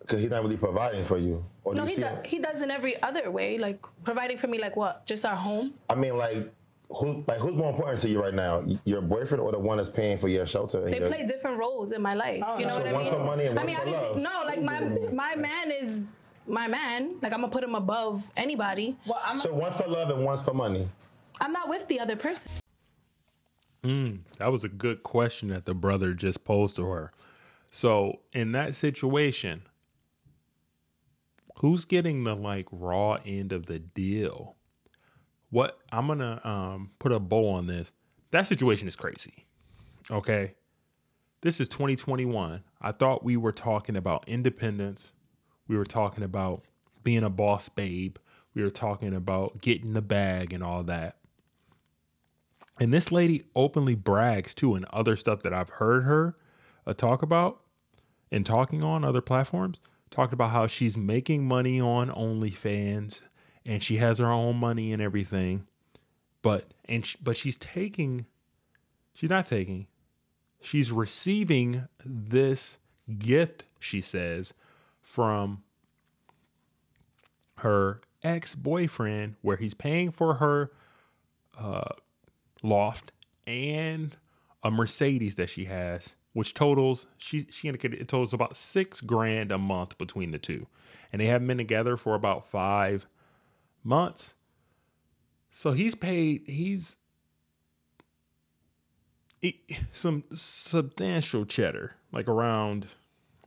Because 0.01 0.21
he's 0.21 0.31
not 0.31 0.43
really 0.43 0.57
providing 0.57 1.05
for 1.05 1.17
you. 1.17 1.45
Or 1.65 1.75
no, 1.75 1.85
he, 1.85 1.97
do, 1.97 2.09
he 2.25 2.39
does 2.39 2.63
in 2.63 2.71
every 2.71 3.01
other 3.03 3.31
way. 3.31 3.59
Like 3.59 3.85
providing 4.05 4.37
for 4.37 4.49
me, 4.49 4.59
like 4.59 4.77
what? 4.77 5.07
Just 5.07 5.25
our 5.25 5.37
home? 5.37 5.75
I 5.89 5.95
mean, 5.95 6.17
like 6.17 6.53
who 6.91 7.25
like 7.27 7.39
who's 7.39 7.55
more 7.55 7.71
important 7.71 8.01
to 8.01 8.09
you 8.09 8.21
right 8.21 8.35
now? 8.35 8.65
Your 8.85 9.01
boyfriend 9.01 9.43
or 9.43 9.53
the 9.53 9.59
one 9.59 9.77
that's 9.77 9.89
paying 9.89 10.19
for 10.19 10.29
your 10.29 10.47
shelter? 10.47 10.81
They 10.81 10.99
your... 10.99 11.09
play 11.09 11.25
different 11.25 11.59
roles 11.59 11.93
in 11.93 12.03
my 12.03 12.15
life. 12.15 12.43
Oh, 12.47 12.59
you 12.59 12.67
know 12.67 12.73
so 12.73 12.85
what 12.85 12.95
I 12.95 12.99
mean? 12.99 13.13
For 13.13 13.25
money 13.25 13.45
and 13.47 13.59
I 13.59 13.65
mean, 13.65 13.77
obviously, 13.77 14.09
love. 14.09 14.17
no. 14.19 14.43
Like 14.45 14.63
my 14.63 14.81
my 15.13 15.37
man 15.37 15.71
is 15.71 16.07
my 16.47 16.69
man. 16.69 17.17
Like 17.23 17.33
I'm 17.33 17.41
gonna 17.41 17.53
put 17.53 17.65
him 17.65 17.75
above 17.75 18.31
anybody. 18.37 18.97
Well, 19.07 19.21
I'm 19.25 19.39
so 19.39 19.55
one's 19.55 19.77
for 19.77 19.89
love 19.89 20.11
and 20.11 20.25
one's 20.25 20.43
for 20.43 20.55
money. 20.55 20.89
I'm 21.41 21.53
not 21.53 21.69
with 21.69 21.87
the 21.89 22.01
other 22.01 22.17
person. 22.17 22.53
Mm, 23.83 24.21
that 24.39 24.51
was 24.51 24.65
a 24.65 24.69
good 24.69 25.03
question 25.03 25.49
that 25.49 25.65
the 25.65 25.75
brother 25.75 26.13
just 26.13 26.45
posed 26.45 26.77
to 26.77 26.87
her. 26.87 27.13
So 27.71 28.21
in 28.33 28.53
that 28.53 28.75
situation, 28.75 29.63
who's 31.59 31.85
getting 31.85 32.25
the 32.25 32.35
like 32.35 32.67
raw 32.71 33.19
end 33.25 33.53
of 33.53 33.67
the 33.67 33.79
deal? 33.79 34.57
What 35.51 35.79
I'm 35.93 36.07
gonna 36.07 36.41
um, 36.45 36.91
put 36.99 37.13
a 37.13 37.21
bow 37.21 37.49
on 37.51 37.67
this. 37.67 37.93
That 38.31 38.47
situation 38.47 38.89
is 38.89 38.97
crazy. 38.97 39.47
Okay. 40.11 40.55
This 41.43 41.61
is 41.61 41.69
2021. 41.69 42.63
I 42.81 42.93
thought 42.93 43.23
we 43.23 43.37
were 43.37 43.53
talking 43.53 43.97
about 43.97 44.25
independence. 44.27 45.13
We 45.69 45.77
were 45.77 45.85
talking 45.85 46.25
about 46.25 46.63
being 47.03 47.23
a 47.23 47.31
boss 47.31 47.69
babe. 47.69 48.17
We 48.55 48.63
were 48.63 48.71
talking 48.71 49.15
about 49.15 49.61
getting 49.61 49.93
the 49.93 50.03
bag 50.03 50.53
and 50.53 50.63
all 50.63 50.83
that. 50.85 51.17
And 52.79 52.93
this 52.93 53.11
lady 53.11 53.45
openly 53.55 53.95
brags 53.95 54.55
too, 54.55 54.75
and 54.75 54.85
other 54.87 55.17
stuff 55.17 55.43
that 55.43 55.55
I've 55.55 55.71
heard 55.71 56.05
her 56.05 56.37
uh, 56.87 56.93
talk 56.93 57.23
about 57.23 57.61
and 58.31 58.45
talking 58.45 58.83
on 58.83 59.05
other 59.05 59.21
platforms. 59.21 59.81
Talked 60.11 60.33
about 60.33 60.51
how 60.51 60.67
she's 60.67 60.97
making 60.97 61.47
money 61.49 61.81
on 61.81 62.11
OnlyFans 62.11 63.23
and 63.67 63.83
she 63.83 63.97
has 63.97 64.19
her 64.19 64.31
own 64.31 64.57
money 64.57 64.93
and 64.93 65.03
everything, 65.03 65.67
but 66.41 66.73
and 66.89 67.05
but 67.23 67.37
she's 67.37 67.57
taking, 67.57 68.27
she's 69.13 69.29
not 69.29 69.45
taking, 69.45 69.89
she's 70.61 70.93
receiving 70.93 71.89
this 72.05 72.79
gift. 73.19 73.65
She 73.81 74.01
says 74.01 74.55
from 75.07 75.63
her 77.59 78.01
ex 78.25 78.55
boyfriend, 78.55 79.37
where 79.41 79.57
he's 79.57 79.73
paying 79.73 80.11
for 80.11 80.35
her 80.35 80.73
uh, 81.57 81.95
loft 82.63 83.13
and 83.47 84.17
a 84.65 84.71
Mercedes 84.71 85.37
that 85.37 85.49
she 85.49 85.67
has, 85.67 86.17
which 86.33 86.53
totals 86.55 87.07
she 87.19 87.47
she 87.51 87.69
indicated 87.69 88.01
it 88.01 88.09
totals 88.09 88.35
about 88.35 88.57
six 88.57 89.01
grand 89.01 89.53
a 89.53 89.59
month 89.59 89.97
between 89.97 90.33
the 90.33 90.39
two, 90.39 90.67
and 91.13 91.23
they 91.23 91.27
haven't 91.27 91.47
been 91.47 91.57
together 91.57 91.97
for 91.97 92.15
about 92.17 92.47
five 92.49 93.07
months. 93.85 94.35
So 95.53 95.71
he's 95.71 95.95
paid. 95.95 96.43
He's 96.47 96.97
he, 99.41 99.63
some 99.93 100.25
substantial 100.35 101.47
cheddar, 101.47 101.95
like 102.13 102.27
around 102.27 102.89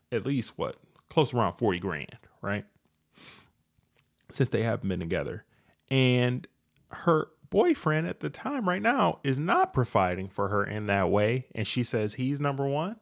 at 0.09 0.25
least 0.25 0.57
what 0.57 0.77
close 1.09 1.33
around 1.33 1.57
forty 1.57 1.79
grand, 1.79 2.17
right? 2.41 2.65
Since 4.31 4.49
they 4.49 4.63
haven't 4.63 4.87
been 4.87 4.99
together, 4.99 5.45
and 5.89 6.47
her 6.91 7.29
boyfriend 7.49 8.07
at 8.07 8.19
the 8.19 8.29
time 8.29 8.69
right 8.69 8.81
now 8.81 9.19
is 9.23 9.39
not 9.39 9.73
providing 9.73 10.27
for 10.27 10.49
her 10.49 10.63
in 10.63 10.85
that 10.85 11.09
way 11.09 11.47
and 11.55 11.65
she 11.65 11.81
says 11.81 12.13
he's 12.13 12.39
number 12.39 12.67
1 12.67 12.95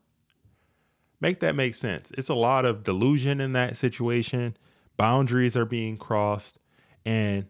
make 1.19 1.39
that 1.39 1.55
make 1.55 1.73
sense. 1.73 2.11
It's 2.17 2.29
a 2.29 2.35
lot 2.35 2.65
of 2.65 2.83
delusion 2.83 3.41
in 3.41 3.53
that 3.53 3.77
situation. 3.77 4.55
Boundaries 4.97 5.55
are 5.55 5.65
being 5.65 5.97
crossed 5.97 6.59
and 7.05 7.45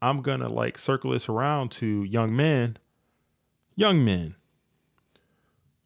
i'm 0.00 0.22
going 0.22 0.40
to 0.40 0.48
like 0.48 0.78
circle 0.78 1.10
this 1.10 1.28
around 1.28 1.70
to 1.72 2.04
young 2.04 2.34
men. 2.34 2.78
Young 3.74 4.04
men. 4.04 4.34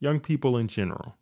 Young 0.01 0.21
people 0.21 0.57
in 0.57 0.69
general. 0.69 1.17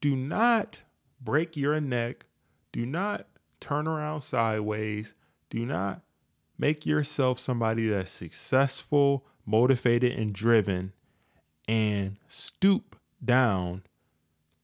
Do 0.00 0.14
not 0.14 0.80
break 1.20 1.56
your 1.56 1.80
neck 1.80 2.26
do 2.72 2.86
not 2.86 3.26
turn 3.60 3.86
around 3.88 4.20
sideways 4.20 5.14
do 5.50 5.64
not 5.64 6.02
Make 6.58 6.84
yourself 6.84 7.38
somebody 7.38 7.88
that's 7.88 8.10
successful, 8.10 9.24
motivated, 9.46 10.18
and 10.18 10.32
driven, 10.34 10.92
and 11.68 12.16
stoop 12.26 12.96
down 13.24 13.84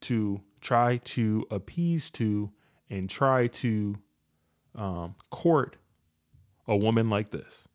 to 0.00 0.40
try 0.60 0.96
to 0.96 1.46
appease 1.52 2.10
to 2.10 2.50
and 2.90 3.08
try 3.08 3.46
to 3.46 3.94
um, 4.74 5.14
court 5.30 5.76
a 6.66 6.76
woman 6.76 7.08
like 7.08 7.30
this. 7.30 7.68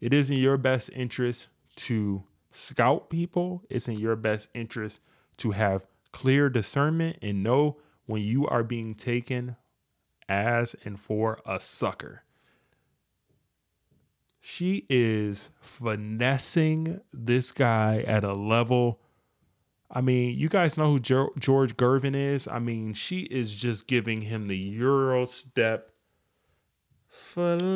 It 0.00 0.14
is 0.14 0.30
in 0.30 0.38
your 0.38 0.56
best 0.56 0.88
interest 0.94 1.48
to 1.76 2.22
scout 2.50 3.10
people. 3.10 3.62
It's 3.68 3.88
in 3.88 3.98
your 3.98 4.16
best 4.16 4.48
interest 4.54 5.00
to 5.38 5.50
have 5.50 5.86
clear 6.12 6.48
discernment 6.48 7.18
and 7.20 7.42
know 7.42 7.76
when 8.08 8.22
you 8.22 8.46
are 8.46 8.64
being 8.64 8.94
taken 8.94 9.54
as 10.30 10.74
and 10.82 10.98
for 10.98 11.40
a 11.44 11.60
sucker. 11.60 12.22
She 14.40 14.86
is 14.88 15.50
finessing 15.60 17.00
this 17.12 17.52
guy 17.52 18.02
at 18.06 18.24
a 18.24 18.32
level. 18.32 18.98
I 19.90 20.00
mean, 20.00 20.38
you 20.38 20.48
guys 20.48 20.78
know 20.78 20.90
who 20.90 21.00
George 21.00 21.76
Gervin 21.76 22.16
is. 22.16 22.48
I 22.48 22.58
mean, 22.58 22.94
she 22.94 23.20
is 23.24 23.54
just 23.54 23.86
giving 23.86 24.22
him 24.22 24.48
the 24.48 24.56
Euro 24.56 25.26
step 25.26 25.90
fillet 27.08 27.74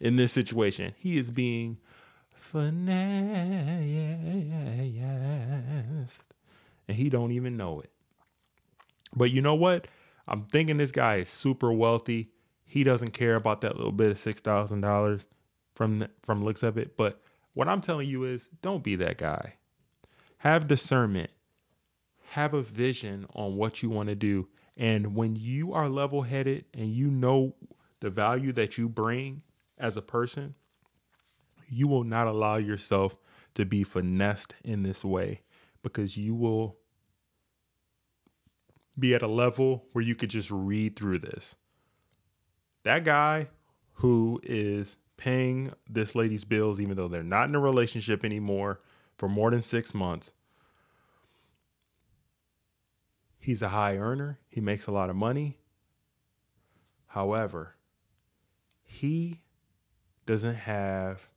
in 0.00 0.16
this 0.16 0.32
situation. 0.32 0.92
He 0.98 1.16
is 1.16 1.30
being 1.30 1.78
finessed, 2.30 3.06
and 6.88 6.96
he 6.96 7.08
don't 7.08 7.32
even 7.32 7.56
know 7.56 7.80
it. 7.80 7.90
But 9.14 9.30
you 9.30 9.40
know 9.40 9.54
what? 9.54 9.88
I'm 10.28 10.44
thinking 10.44 10.76
this 10.76 10.92
guy 10.92 11.16
is 11.16 11.28
super 11.28 11.72
wealthy. 11.72 12.30
He 12.64 12.84
doesn't 12.84 13.12
care 13.12 13.36
about 13.36 13.60
that 13.62 13.76
little 13.76 13.92
bit 13.92 14.10
of 14.10 14.18
six 14.18 14.40
thousand 14.40 14.80
dollars 14.80 15.24
from 15.74 16.00
the, 16.00 16.10
from 16.22 16.44
looks 16.44 16.62
of 16.62 16.76
it. 16.78 16.96
But 16.96 17.20
what 17.54 17.68
I'm 17.68 17.80
telling 17.80 18.08
you 18.08 18.24
is, 18.24 18.48
don't 18.60 18.82
be 18.82 18.96
that 18.96 19.18
guy. 19.18 19.54
Have 20.38 20.68
discernment. 20.68 21.30
Have 22.30 22.54
a 22.54 22.62
vision 22.62 23.26
on 23.34 23.56
what 23.56 23.82
you 23.82 23.90
want 23.90 24.08
to 24.08 24.14
do. 24.14 24.48
And 24.76 25.14
when 25.14 25.36
you 25.36 25.72
are 25.72 25.88
level 25.88 26.22
headed 26.22 26.66
and 26.74 26.88
you 26.88 27.08
know 27.08 27.54
the 28.00 28.10
value 28.10 28.52
that 28.52 28.76
you 28.76 28.88
bring 28.88 29.42
as 29.78 29.96
a 29.96 30.02
person, 30.02 30.54
you 31.68 31.86
will 31.86 32.04
not 32.04 32.26
allow 32.26 32.56
yourself 32.56 33.16
to 33.54 33.64
be 33.64 33.84
finessed 33.84 34.54
in 34.64 34.82
this 34.82 35.04
way 35.04 35.40
because 35.86 36.16
you 36.16 36.34
will 36.34 36.76
be 38.98 39.14
at 39.14 39.22
a 39.22 39.28
level 39.28 39.86
where 39.92 40.02
you 40.02 40.16
could 40.16 40.30
just 40.30 40.50
read 40.50 40.96
through 40.96 41.20
this 41.20 41.54
that 42.82 43.04
guy 43.04 43.46
who 43.92 44.40
is 44.42 44.96
paying 45.16 45.72
this 45.88 46.14
lady's 46.14 46.44
bills, 46.44 46.80
even 46.80 46.96
though 46.96 47.06
they're 47.06 47.22
not 47.22 47.48
in 47.48 47.54
a 47.54 47.60
relationship 47.60 48.24
anymore 48.24 48.80
for 49.16 49.28
more 49.28 49.50
than 49.50 49.62
six 49.62 49.94
months, 49.94 50.32
he's 53.38 53.62
a 53.62 53.68
high 53.68 53.96
earner. 53.96 54.38
He 54.48 54.60
makes 54.60 54.86
a 54.86 54.92
lot 54.92 55.08
of 55.08 55.16
money. 55.16 55.58
However, 57.06 57.76
he 58.82 59.40
doesn't 60.26 60.54
have 60.54 61.28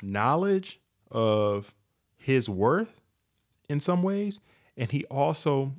knowledge 0.00 0.80
of 1.10 1.74
his 2.16 2.48
worth 2.48 3.00
in 3.68 3.80
some 3.80 4.02
ways, 4.02 4.40
and 4.76 4.90
he 4.90 5.04
also 5.06 5.72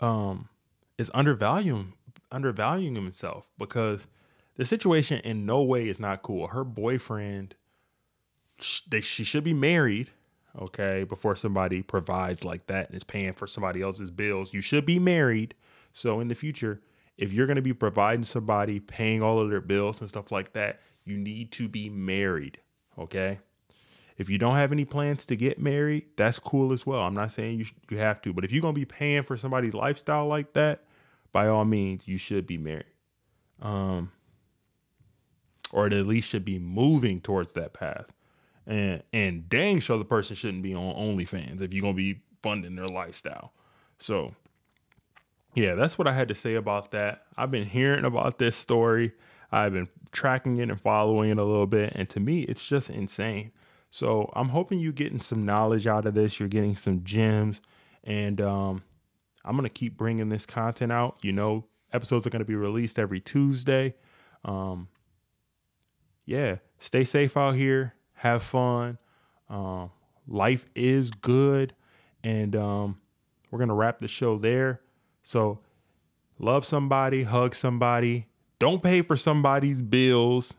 um 0.00 0.48
is 0.98 1.10
undervaluing 1.14 1.92
undervaluing 2.30 2.94
himself 2.94 3.48
because 3.58 4.06
the 4.56 4.64
situation 4.64 5.20
in 5.20 5.46
no 5.46 5.62
way 5.62 5.88
is 5.88 6.00
not 6.00 6.22
cool. 6.22 6.48
Her 6.48 6.64
boyfriend, 6.64 7.54
they, 8.88 9.00
she 9.00 9.22
should 9.24 9.44
be 9.44 9.52
married, 9.52 10.10
okay, 10.58 11.04
before 11.04 11.36
somebody 11.36 11.82
provides 11.82 12.44
like 12.44 12.66
that 12.66 12.88
and 12.88 12.96
is 12.96 13.04
paying 13.04 13.34
for 13.34 13.46
somebody 13.46 13.82
else's 13.82 14.10
bills. 14.10 14.54
You 14.54 14.60
should 14.60 14.86
be 14.86 14.98
married. 14.98 15.54
So 15.92 16.20
in 16.20 16.28
the 16.28 16.34
future, 16.34 16.80
if 17.18 17.32
you're 17.32 17.46
going 17.46 17.56
to 17.56 17.62
be 17.62 17.74
providing 17.74 18.24
somebody, 18.24 18.80
paying 18.80 19.22
all 19.22 19.38
of 19.38 19.50
their 19.50 19.60
bills 19.60 20.00
and 20.00 20.08
stuff 20.08 20.32
like 20.32 20.52
that, 20.54 20.80
you 21.04 21.16
need 21.16 21.52
to 21.52 21.68
be 21.68 21.88
married, 21.90 22.58
okay? 22.98 23.38
If 24.18 24.30
you 24.30 24.38
don't 24.38 24.54
have 24.54 24.72
any 24.72 24.84
plans 24.84 25.26
to 25.26 25.36
get 25.36 25.58
married, 25.58 26.06
that's 26.16 26.38
cool 26.38 26.72
as 26.72 26.86
well. 26.86 27.02
I'm 27.02 27.14
not 27.14 27.32
saying 27.32 27.58
you 27.58 27.66
you 27.90 27.98
have 27.98 28.22
to, 28.22 28.32
but 28.32 28.44
if 28.44 28.52
you're 28.52 28.62
to 28.62 28.72
be 28.72 28.84
paying 28.84 29.22
for 29.22 29.36
somebody's 29.36 29.74
lifestyle 29.74 30.26
like 30.26 30.54
that, 30.54 30.84
by 31.32 31.48
all 31.48 31.64
means, 31.64 32.08
you 32.08 32.16
should 32.16 32.46
be 32.46 32.58
married. 32.58 32.84
Um 33.60 34.12
or 35.72 35.86
at 35.86 36.06
least 36.06 36.28
should 36.28 36.44
be 36.44 36.58
moving 36.58 37.20
towards 37.20 37.52
that 37.54 37.74
path. 37.74 38.12
And 38.66 39.02
and 39.12 39.48
dang 39.48 39.80
sure 39.80 39.98
the 39.98 40.04
person 40.04 40.36
shouldn't 40.36 40.62
be 40.62 40.74
on 40.74 40.94
OnlyFans 40.94 41.60
if 41.60 41.74
you're 41.74 41.82
gonna 41.82 41.94
be 41.94 42.20
funding 42.42 42.76
their 42.76 42.88
lifestyle. 42.88 43.52
So 43.98 44.34
yeah, 45.54 45.74
that's 45.74 45.98
what 45.98 46.06
I 46.06 46.12
had 46.12 46.28
to 46.28 46.34
say 46.34 46.54
about 46.54 46.90
that. 46.92 47.24
I've 47.36 47.50
been 47.50 47.66
hearing 47.66 48.04
about 48.04 48.38
this 48.38 48.56
story. 48.56 49.12
I've 49.52 49.72
been 49.72 49.88
tracking 50.12 50.58
it 50.58 50.70
and 50.70 50.80
following 50.80 51.30
it 51.30 51.38
a 51.38 51.44
little 51.44 51.66
bit. 51.66 51.92
And 51.94 52.08
to 52.10 52.20
me, 52.20 52.42
it's 52.42 52.64
just 52.64 52.90
insane. 52.90 53.52
So 53.96 54.30
I'm 54.36 54.50
hoping 54.50 54.78
you're 54.78 54.92
getting 54.92 55.22
some 55.22 55.46
knowledge 55.46 55.86
out 55.86 56.04
of 56.04 56.12
this. 56.12 56.38
You're 56.38 56.50
getting 56.50 56.76
some 56.76 57.02
gems. 57.02 57.62
And 58.04 58.42
um, 58.42 58.82
I'm 59.42 59.52
going 59.52 59.62
to 59.62 59.70
keep 59.70 59.96
bringing 59.96 60.28
this 60.28 60.44
content 60.44 60.92
out. 60.92 61.16
You 61.22 61.32
know, 61.32 61.64
episodes 61.94 62.26
are 62.26 62.30
going 62.30 62.40
to 62.40 62.46
be 62.46 62.56
released 62.56 62.98
every 62.98 63.20
Tuesday. 63.20 63.94
Um, 64.44 64.88
yeah, 66.26 66.56
stay 66.78 67.04
safe 67.04 67.38
out 67.38 67.54
here. 67.54 67.94
Have 68.12 68.42
fun. 68.42 68.98
Um, 69.48 69.90
life 70.28 70.66
is 70.74 71.10
good. 71.10 71.72
And 72.22 72.54
um, 72.54 73.00
we're 73.50 73.60
going 73.60 73.70
to 73.70 73.74
wrap 73.74 73.98
the 73.98 74.08
show 74.08 74.36
there. 74.36 74.82
So 75.22 75.60
love 76.38 76.66
somebody, 76.66 77.22
hug 77.22 77.54
somebody. 77.54 78.26
Don't 78.58 78.82
pay 78.82 79.00
for 79.00 79.16
somebody's 79.16 79.80
bills 79.80 80.52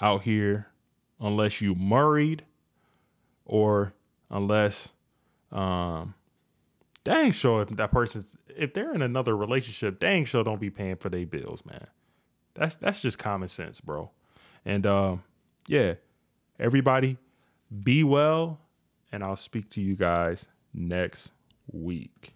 out 0.00 0.22
here 0.22 0.67
unless 1.20 1.60
you 1.60 1.74
married 1.74 2.44
or 3.44 3.92
unless 4.30 4.90
um 5.50 6.14
dang 7.04 7.32
sure 7.32 7.62
if 7.62 7.68
that 7.70 7.90
person's 7.90 8.36
if 8.56 8.74
they're 8.74 8.92
in 8.92 9.02
another 9.02 9.36
relationship, 9.36 10.00
dang 10.00 10.24
sure 10.24 10.44
don't 10.44 10.60
be 10.60 10.70
paying 10.70 10.96
for 10.96 11.08
their 11.08 11.26
bills, 11.26 11.64
man. 11.64 11.86
That's 12.54 12.76
that's 12.76 13.00
just 13.00 13.18
common 13.18 13.48
sense, 13.48 13.80
bro. 13.80 14.10
And 14.64 14.84
um, 14.86 15.22
yeah, 15.68 15.94
everybody 16.58 17.16
be 17.82 18.04
well, 18.04 18.58
and 19.12 19.22
I'll 19.22 19.36
speak 19.36 19.70
to 19.70 19.80
you 19.80 19.94
guys 19.96 20.46
next 20.74 21.30
week. 21.72 22.34